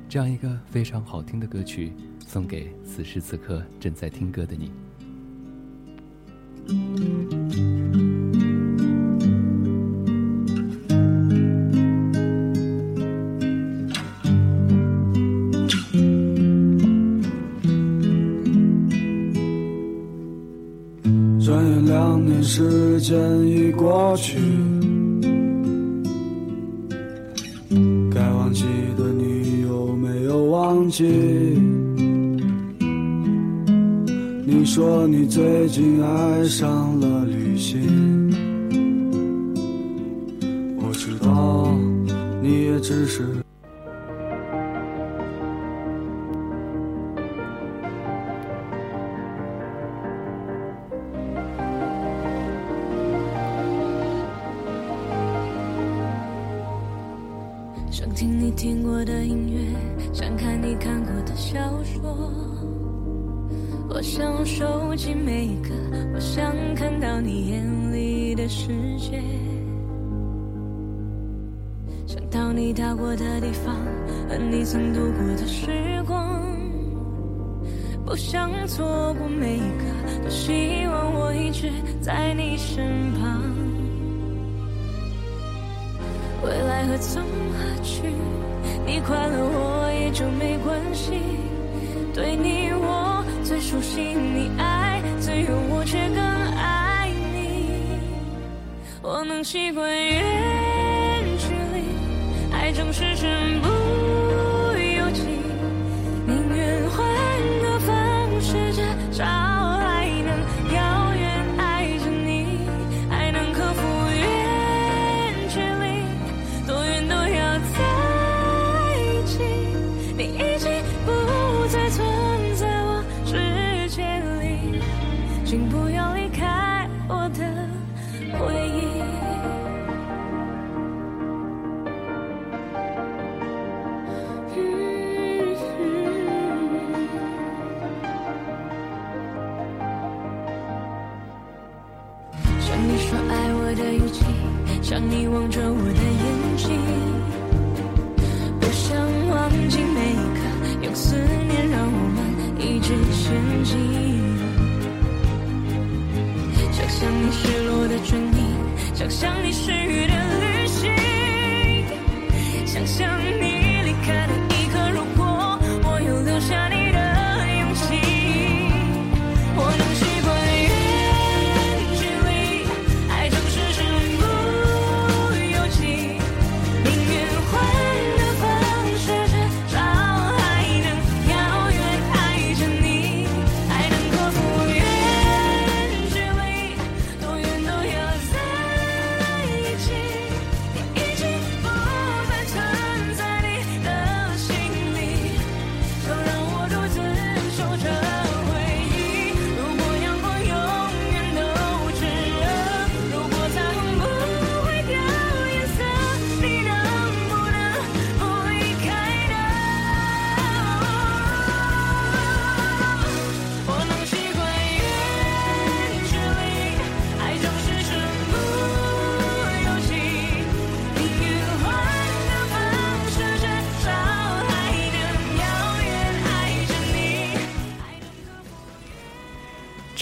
[0.08, 4.70] 这样一个非常好听的歌曲，送给此时此刻正在听歌的你。
[23.02, 24.38] 时间已过去。
[28.14, 28.64] 该忘记
[28.96, 31.04] 的你有没有忘记？
[34.46, 38.30] 你说你最近爱上了旅行，
[40.76, 41.76] 我知道
[42.40, 43.41] 你也只是。
[72.92, 73.74] 到过的地方，
[74.28, 76.42] 和你曾度过的时光。
[78.04, 81.72] 不想错过每一刻，多希望我一直
[82.02, 83.42] 在你身旁。
[86.44, 88.02] 未来何从何去？
[88.84, 91.12] 你快乐我也就没关系。
[92.12, 97.70] 对你我最熟悉，你爱自由我却更爱你。
[99.00, 100.71] 我能习惯远
[102.72, 103.41] 离，爱总是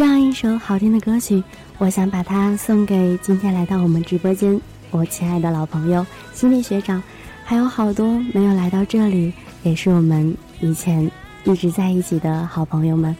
[0.01, 1.45] 这样一首好听的歌曲，
[1.77, 4.59] 我想把它送给今天来到我们直播间
[4.91, 7.03] 我亲爱的老朋友心理学长，
[7.45, 9.31] 还有好多没有来到这里，
[9.63, 11.11] 也是我们以前
[11.45, 13.15] 一直在一起的好朋友们。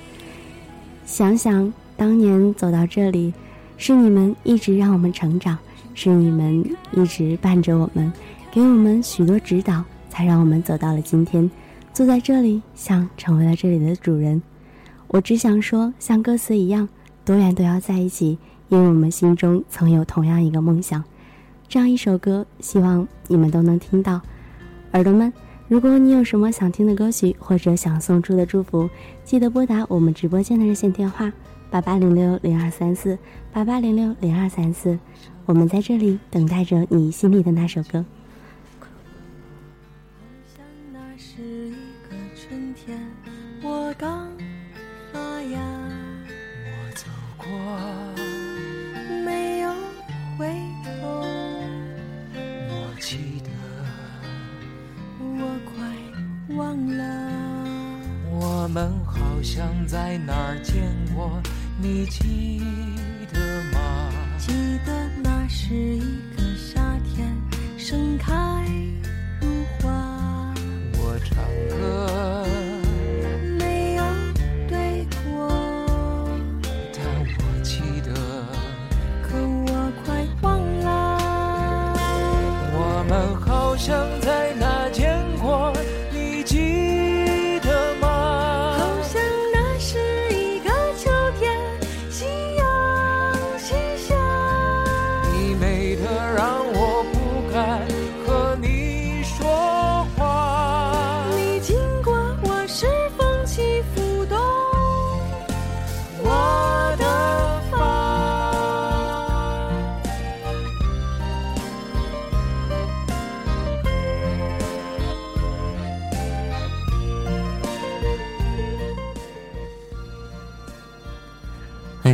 [1.05, 3.35] 想想当年走到这里，
[3.77, 5.59] 是你们一直让我们成长，
[5.93, 8.11] 是你们一直伴着我们，
[8.51, 11.51] 给我们许多指导，才让我们走到了今天，
[11.93, 14.41] 坐在这里，像成为了这里的主人。
[15.13, 16.89] 我只想说，像歌词一样，
[17.25, 18.39] 多远都要在一起，
[18.69, 21.03] 因为我们心中曾有同样一个梦想。
[21.67, 24.21] 这样一首歌，希望你们都能听到。
[24.93, 25.33] 耳朵们，
[25.67, 28.89] 如果你有什么想听的歌曲，或者想送出的祝福，
[29.25, 31.33] 记得拨打我们直播间的热线电话
[31.71, 33.19] 八八零六零二三四
[33.53, 34.97] 八八零六零二三四，
[35.45, 38.05] 我们在这里等待着你心里的那首歌。
[59.41, 61.41] 好像在哪儿见过，
[61.81, 62.61] 你记
[63.33, 63.41] 得
[63.73, 64.13] 吗？
[64.37, 64.53] 记
[64.85, 64.93] 得
[65.25, 67.35] 那是一个夏天，
[67.79, 68.35] 盛开
[69.41, 69.49] 如
[69.81, 70.53] 花。
[70.93, 71.39] 我唱
[71.71, 72.47] 歌，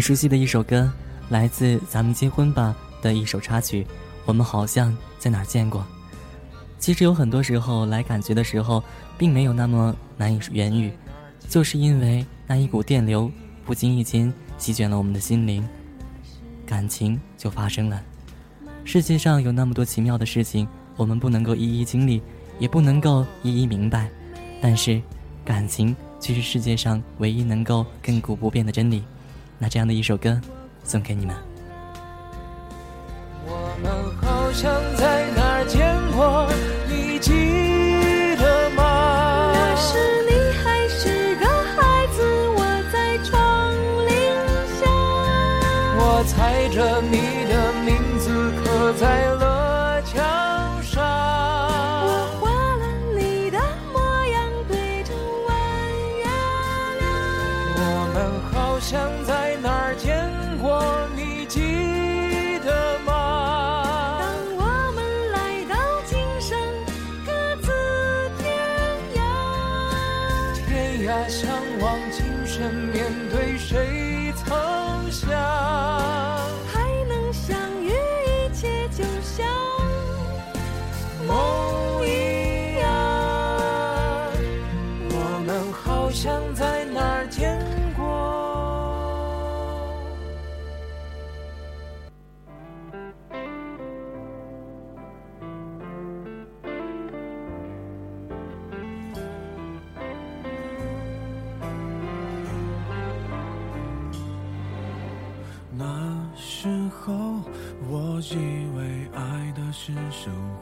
[0.06, 0.88] 熟悉的一首歌，
[1.30, 3.84] 来自《咱们结婚吧》的一首插曲，
[4.24, 5.84] 我们好像在哪儿见过。
[6.78, 8.80] 其实有很多时候来感觉的时候，
[9.18, 10.92] 并没有那么难以言喻，
[11.48, 13.28] 就是因为那一股电流
[13.64, 15.68] 不经意间席卷了我们的心灵，
[16.64, 18.00] 感情就发生了。
[18.84, 22.22] 世界上有那么多奇妙的事情，我们不能够一一经历，
[22.60, 24.08] 也不能够一一明白，
[24.62, 25.02] 但是，
[25.44, 29.02] 感情却是世界上唯一能够亘古不变的真理。
[29.58, 30.40] 那这样的一首歌
[30.84, 31.34] 送给你们。
[33.46, 36.48] 我们好像在哪儿见过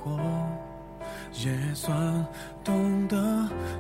[0.05, 0.21] 我
[1.33, 2.27] 也算
[2.63, 3.17] 懂得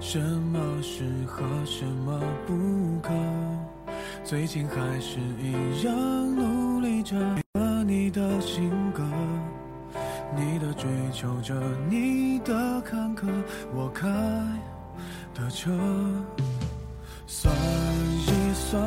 [0.00, 2.54] 什么适合什么不
[3.02, 3.12] 可，
[4.24, 5.94] 最近还是一样
[6.34, 7.14] 努力着
[7.86, 9.02] 你的性格，
[10.34, 11.54] 你的追求着
[11.88, 13.28] 你的坎坷，
[13.74, 14.08] 我开
[15.34, 15.70] 的车，
[17.26, 18.82] 算一算，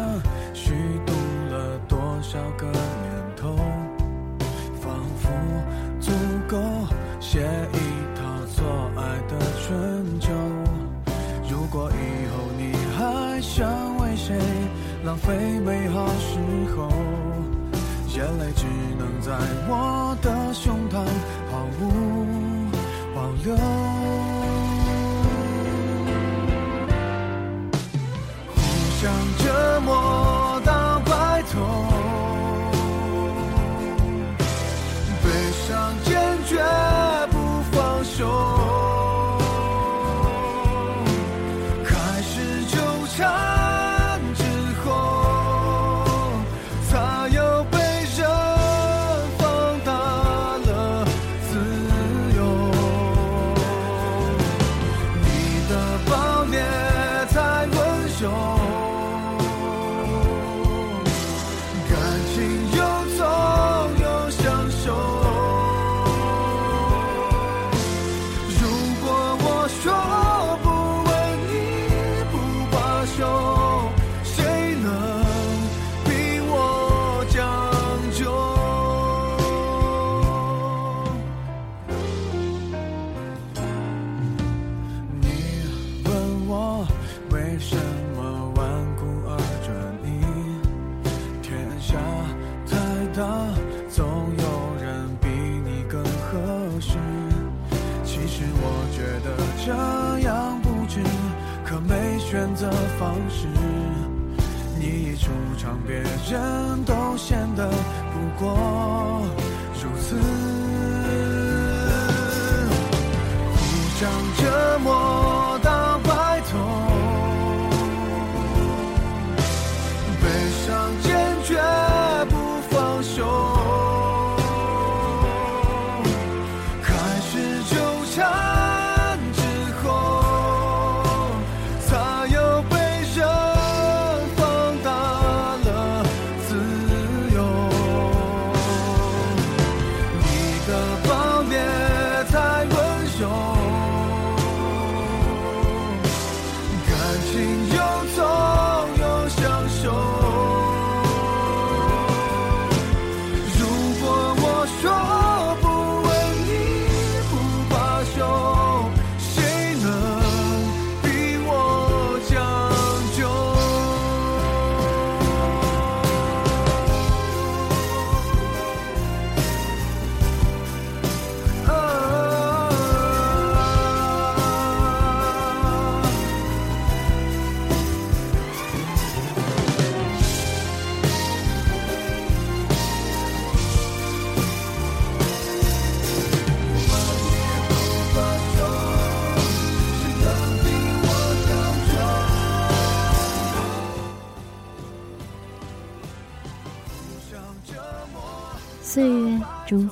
[0.54, 0.74] 虚
[1.06, 1.14] 度
[1.52, 3.56] 了多少个年头，
[4.82, 5.30] 仿佛
[6.00, 6.12] 足
[6.48, 6.97] 够。
[7.38, 7.78] 借一
[8.18, 8.66] 套错
[8.96, 10.32] 爱的春秋
[11.48, 14.36] 如果以后你还想为谁
[15.06, 16.40] 浪费美好时
[16.76, 16.90] 候
[18.16, 18.66] 眼泪只
[18.98, 19.38] 能在
[19.70, 21.06] 我的胸膛
[21.52, 22.72] 毫无
[23.14, 23.56] 保留。
[28.56, 28.62] 互
[29.00, 30.37] 相折磨。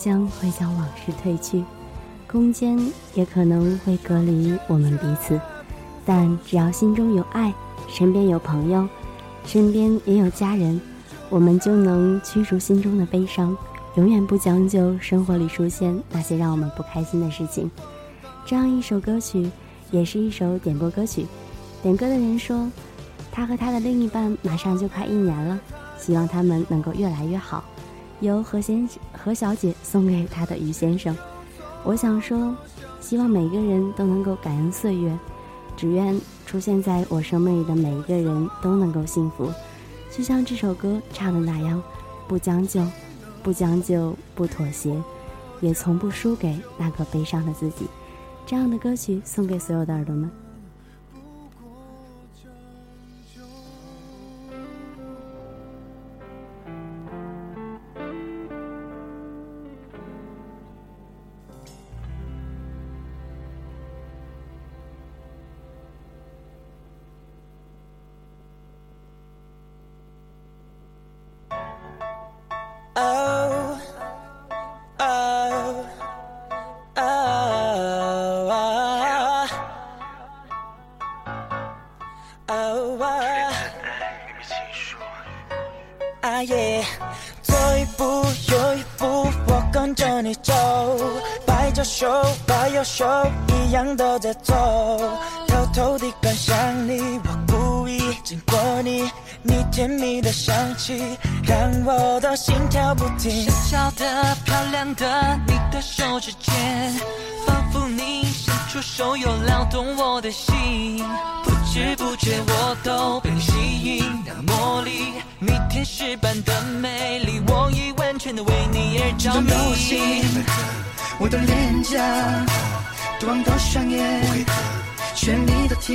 [0.05, 1.63] 将会将往事褪去，
[2.27, 2.77] 空间
[3.15, 5.41] 也可能会隔离我们彼此，
[6.05, 7.51] 但只要心中有爱，
[7.89, 8.87] 身边有朋友，
[9.47, 10.79] 身边也有家人，
[11.27, 13.57] 我们就能驱逐心中的悲伤，
[13.95, 17.71] 永远不将就生活里出现那些让我们不开心的事情。
[18.45, 19.49] 这样一首歌曲，
[19.89, 21.25] 也是一首点播歌曲。
[21.81, 22.69] 点歌的人说，
[23.31, 25.59] 他和他的另一半马上就快一年了，
[25.97, 27.63] 希望他们能够越来越好。
[28.25, 31.15] 由何先何小姐送给他的于先生。
[31.83, 32.55] 我想说，
[32.99, 35.17] 希望每个人都能够感恩岁月，
[35.77, 39.51] 只愿出现在我生命里的每一个人都能够幸福，
[40.11, 41.81] 就像这首歌唱的那样，
[42.27, 42.83] 不将就，
[43.43, 44.99] 不将就，不妥协，
[45.61, 47.85] 也从不输给那个悲伤的自己。
[48.45, 50.44] 这样的歌曲送给所有的耳朵们。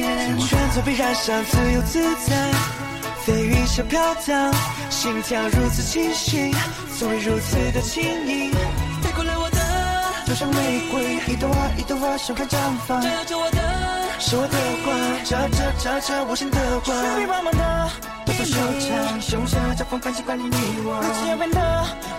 [0.01, 2.35] 天，选择被染上，自由自在，
[3.25, 4.53] 飞云小飘荡，
[4.89, 6.11] 心跳如此清
[7.01, 8.51] 如此的轻盈。
[9.03, 9.59] 飞过来我的，
[10.27, 12.57] 就像玫瑰，一朵花一朵花盛开绽
[12.87, 13.59] 放，照耀着我的，
[14.19, 16.97] 是我的光，照着照着我心的光。
[17.15, 17.91] 水茫茫的，
[18.27, 21.01] 抖动手掌，胸下交锋，感情关于你我。
[21.03, 21.61] 如此遥远的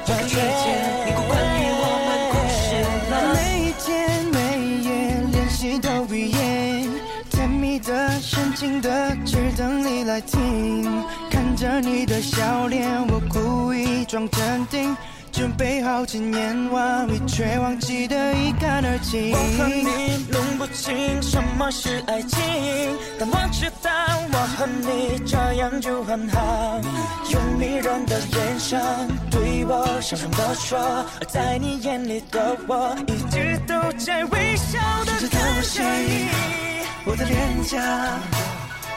[0.06, 2.62] 转瞬间，你不关于我们故事
[3.10, 3.14] 了。
[3.34, 3.90] 每一天
[4.32, 4.90] 每一夜
[5.32, 6.38] 练习的语言，
[7.82, 10.84] 的、深情的，只等你来听。
[11.30, 14.96] 看着你的笑脸，我故意装镇定。
[15.32, 19.32] 准备好纪念完美，却忘记的一干二净。
[19.32, 22.38] 我和你弄不清什么是爱情，
[23.18, 23.90] 但我知道
[24.34, 26.82] 我和你这样就很好。
[27.32, 28.78] 用迷人的眼神
[29.32, 35.82] 对我小声地说，在你眼里的我一直都在微笑的是的我心，
[37.04, 37.82] 我的脸颊，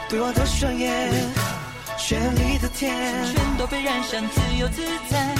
[0.07, 1.11] 对我的双眼，
[1.97, 2.93] 绚丽的天，
[3.25, 5.35] 全都被染上自由自在。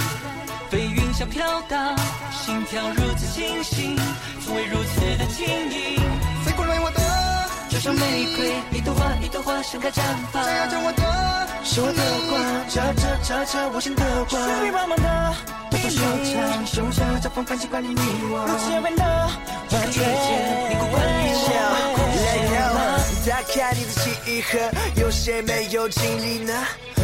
[0.68, 1.96] 飞云像飘荡，
[2.32, 3.96] 心跳如此清醒，
[4.44, 6.02] 从未如此的轻盈。
[6.44, 7.00] 飞过来我的，
[7.68, 10.02] 就像玫瑰，一朵花一朵花盛开绽
[10.32, 10.42] 放。
[10.42, 14.42] 照耀着我的，是我的光，照着照着我心的光。
[14.42, 15.34] 水茫茫的，
[15.70, 16.02] 抖动手
[16.34, 18.44] 掌，胸下交锋，感情关于你我。
[18.44, 19.30] 如此遥远的
[19.68, 21.75] 转瞬间，你过关于我。
[23.26, 24.56] 打开你的记忆盒，
[25.00, 26.52] 有谁没有经历呢？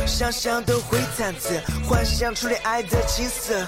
[0.07, 3.67] 想想都会忐忑，幻想初恋爱的景色。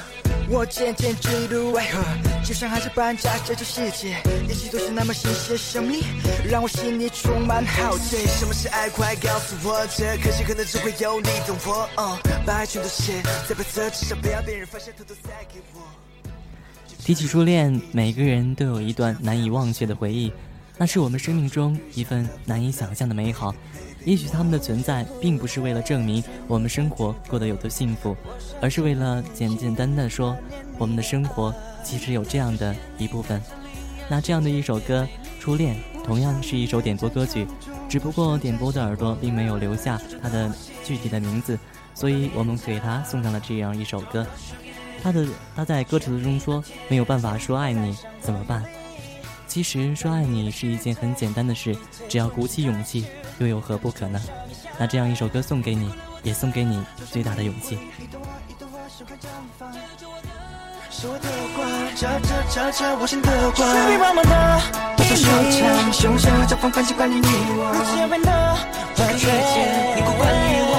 [0.48, 2.00] 我渐渐坠入爱河，
[2.44, 4.18] 就像海上搬家这个世界，
[4.48, 6.04] 一切都是那么新鲜神秘，
[6.48, 8.24] 让我心里充满好奇。
[8.38, 8.88] 什么是爱？
[8.88, 11.88] 快告诉我，这可惜可能只会有你懂我。
[11.96, 12.16] 哦，
[12.46, 15.80] 把爱全都写在白色纸上，不要别人发现，偷偷塞给我。
[17.00, 20.32] 提起初恋，每个人都有一段难以忘却的回忆，
[20.76, 23.54] 那是我们生命中一份难以想象的美好。
[24.04, 28.14] 也许他们的存在并不是为了证明我们生活过得有多幸福，
[28.60, 30.36] 而是为了简简单单说，
[30.76, 33.40] 我们的生活其实有这样的一部分。
[34.10, 35.08] 那这样的一首歌
[35.40, 35.74] 《初恋》
[36.04, 37.46] 同样是一首点播歌曲，
[37.88, 40.52] 只不过点播的耳朵并没有留下它的
[40.84, 41.58] 具体的名字，
[41.94, 44.26] 所以我们给他送上了这样一首歌。
[45.02, 45.26] 他的
[45.56, 48.62] 他在歌词中说：“没有办法说爱你怎么办？”
[49.46, 51.76] 其实说爱你是一件很简单的事，
[52.08, 53.06] 只要鼓起勇气，
[53.38, 54.20] 又有何不可呢？
[54.78, 55.90] 那这样一首歌送给你，
[56.22, 57.78] 也送给你最大的勇气。
[70.66, 70.73] 我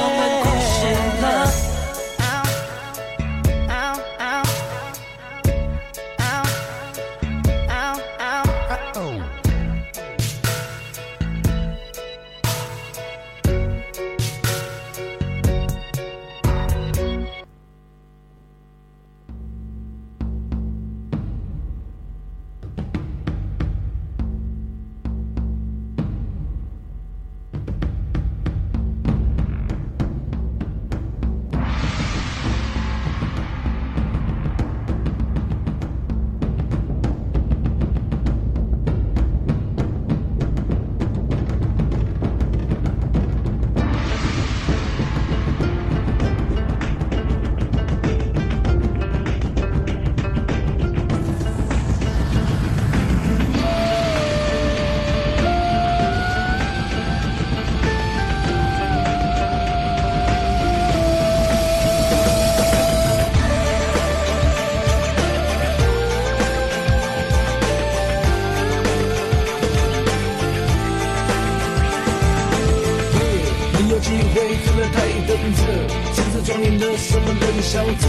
[76.98, 78.08] 什么冷笑着？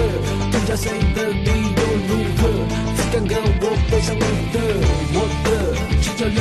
[0.52, 2.42] 更加谁的理由如何？
[2.96, 4.20] 只敢跟我背上你
[4.52, 4.56] 的，
[5.14, 5.46] 我的
[6.00, 6.38] 去照料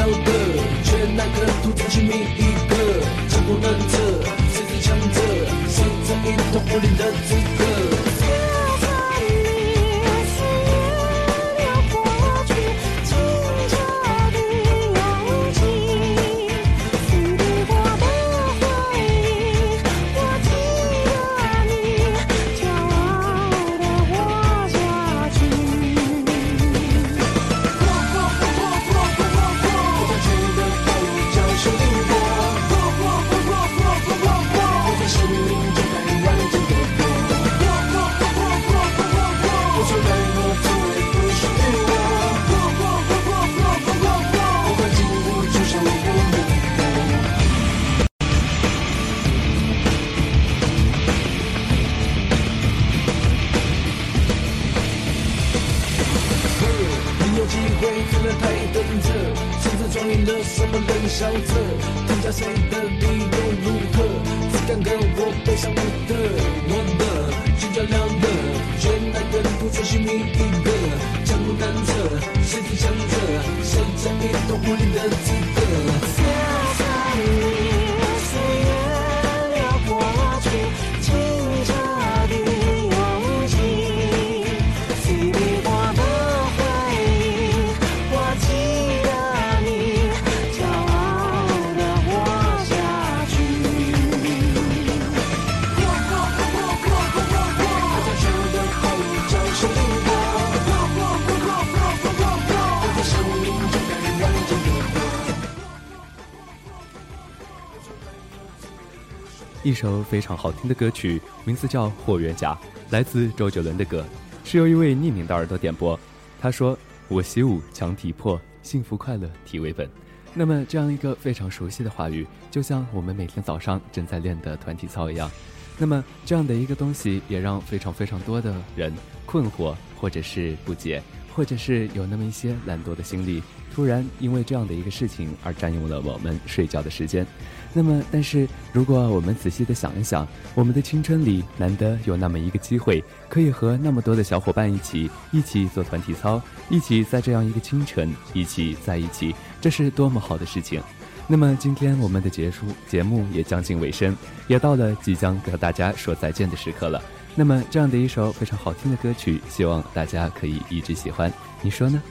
[109.75, 112.53] 一首非常好听的歌曲，名字叫《霍元甲》，
[112.91, 114.05] 来自周杰伦的歌，
[114.45, 115.99] 是由一位匿名的耳朵点播。
[116.39, 116.79] 他说
[117.09, 119.89] ：“我习武强体魄，幸福快乐体为本。”
[120.33, 125.29] 那么这样一个非常熟悉的话语，就像我们每天早上正在练的团体操一样。
[125.77, 128.93] 那么这样的一个东西，也让非常非常多的人
[129.25, 131.03] 困惑，或者是不解，
[131.35, 133.43] 或者是有那么一些懒惰的心理，
[133.73, 137.27] 突然因为这样的一个事情而占用了我们睡觉的时间。
[137.73, 150.81] 那么，但是如果我们仔细的想一想，我们的青春里难得有那么一个机会，可以和那么多的小伙伴一起一起做团体操，一起在这样一个清晨一起在一起，这是多么好的事情。
[151.27, 154.15] 那么今天我们的结束节目也将近尾声，
[154.47, 157.01] 也到了即将和大家说再见的时刻了。
[157.35, 161.31] 那么这样的一首非常好听的歌曲，希望大家可以一直喜欢，
[161.61, 162.01] 你说呢？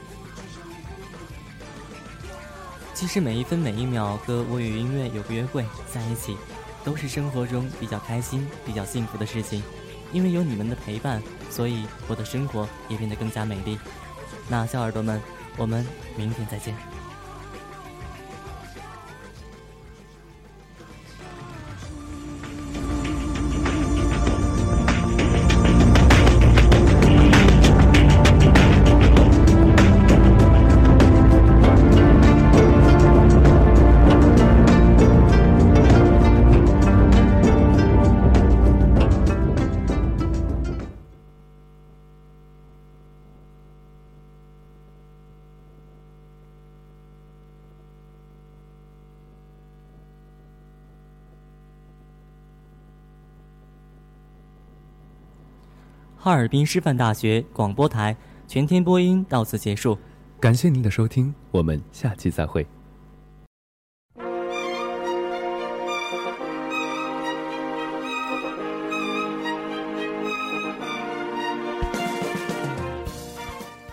[2.93, 6.37] 其实每一分每一秒和我与音乐有个约会在一起，
[6.83, 9.61] 都是生活中比较开心、比较幸福的事情。
[10.13, 13.77] 因为有你们的陪伴，所以我的生活也变得更加美丽。
[14.47, 15.19] 那小耳朵们，
[15.57, 15.85] 我们
[16.15, 16.94] 明天再见。
[56.25, 59.95] 哈尔滨师范大学广播台全天播音到此结束，
[60.39, 62.65] 感谢您的收听，我们下期再会。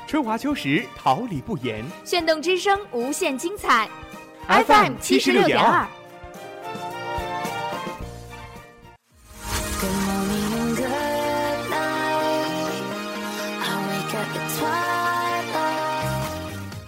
[0.07, 1.85] 春华秋实，桃李不言。
[2.03, 3.87] 炫动之声，无限精彩。
[4.49, 5.87] FM 七十六点二。